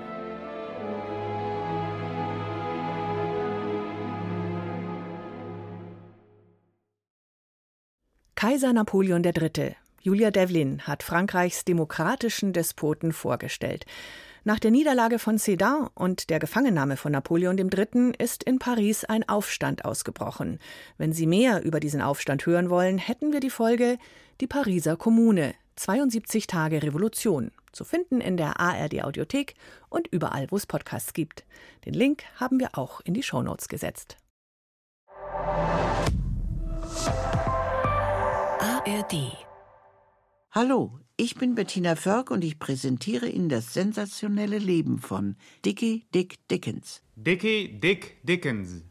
Kaiser 8.35 8.73
Napoleon 8.73 9.23
III. 9.23 9.75
Julia 10.01 10.29
Devlin 10.29 10.81
hat 10.83 11.01
Frankreichs 11.01 11.65
demokratischen 11.65 12.53
Despoten 12.53 13.11
vorgestellt. 13.11 13.85
Nach 14.47 14.59
der 14.59 14.69
Niederlage 14.69 15.17
von 15.17 15.39
Sedan 15.39 15.89
und 15.95 16.29
der 16.29 16.37
Gefangennahme 16.37 16.97
von 16.97 17.11
Napoleon 17.11 17.57
III. 17.57 18.13
ist 18.19 18.43
in 18.43 18.59
Paris 18.59 19.03
ein 19.03 19.27
Aufstand 19.27 19.85
ausgebrochen. 19.85 20.59
Wenn 20.99 21.13
Sie 21.13 21.25
mehr 21.25 21.63
über 21.63 21.79
diesen 21.79 21.99
Aufstand 21.99 22.45
hören 22.45 22.69
wollen, 22.69 22.99
hätten 22.99 23.33
wir 23.33 23.39
die 23.39 23.49
Folge 23.49 23.97
Die 24.41 24.45
Pariser 24.45 24.97
Kommune 24.97 25.55
72 25.77 26.45
Tage 26.45 26.83
Revolution 26.83 27.49
zu 27.71 27.83
finden 27.83 28.21
in 28.21 28.37
der 28.37 28.59
ARD 28.59 29.03
Audiothek 29.03 29.55
und 29.89 30.07
überall, 30.09 30.45
wo 30.51 30.57
es 30.57 30.67
Podcasts 30.67 31.13
gibt. 31.13 31.43
Den 31.85 31.95
Link 31.95 32.21
haben 32.35 32.59
wir 32.59 32.77
auch 32.77 33.01
in 33.01 33.15
die 33.15 33.23
Shownotes 33.23 33.67
gesetzt. 33.67 34.17
ARD 38.59 39.15
Hallo, 40.51 40.99
ich 41.17 41.35
bin 41.35 41.55
Bettina 41.55 41.95
Förk 41.95 42.31
und 42.31 42.43
ich 42.43 42.59
präsentiere 42.59 43.27
Ihnen 43.27 43.49
das 43.49 43.73
sensationelle 43.73 44.57
Leben 44.57 44.99
von 44.99 45.35
Dickie 45.63 46.05
Dick 46.13 46.47
Dickens. 46.49 47.01
Dickie 47.15 47.79
Dick 47.79 48.17
Dickens. 48.23 48.83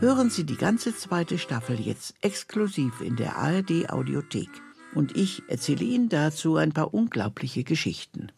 Hören 0.00 0.30
Sie 0.30 0.44
die 0.44 0.56
ganze 0.56 0.94
zweite 0.94 1.38
Staffel 1.38 1.80
jetzt 1.80 2.14
exklusiv 2.20 3.00
in 3.00 3.16
der 3.16 3.36
ARD 3.36 3.90
Audiothek. 3.90 4.50
Und 4.94 5.16
ich 5.16 5.42
erzähle 5.48 5.84
Ihnen 5.84 6.08
dazu 6.08 6.56
ein 6.56 6.72
paar 6.72 6.94
unglaubliche 6.94 7.64
Geschichten. 7.64 8.30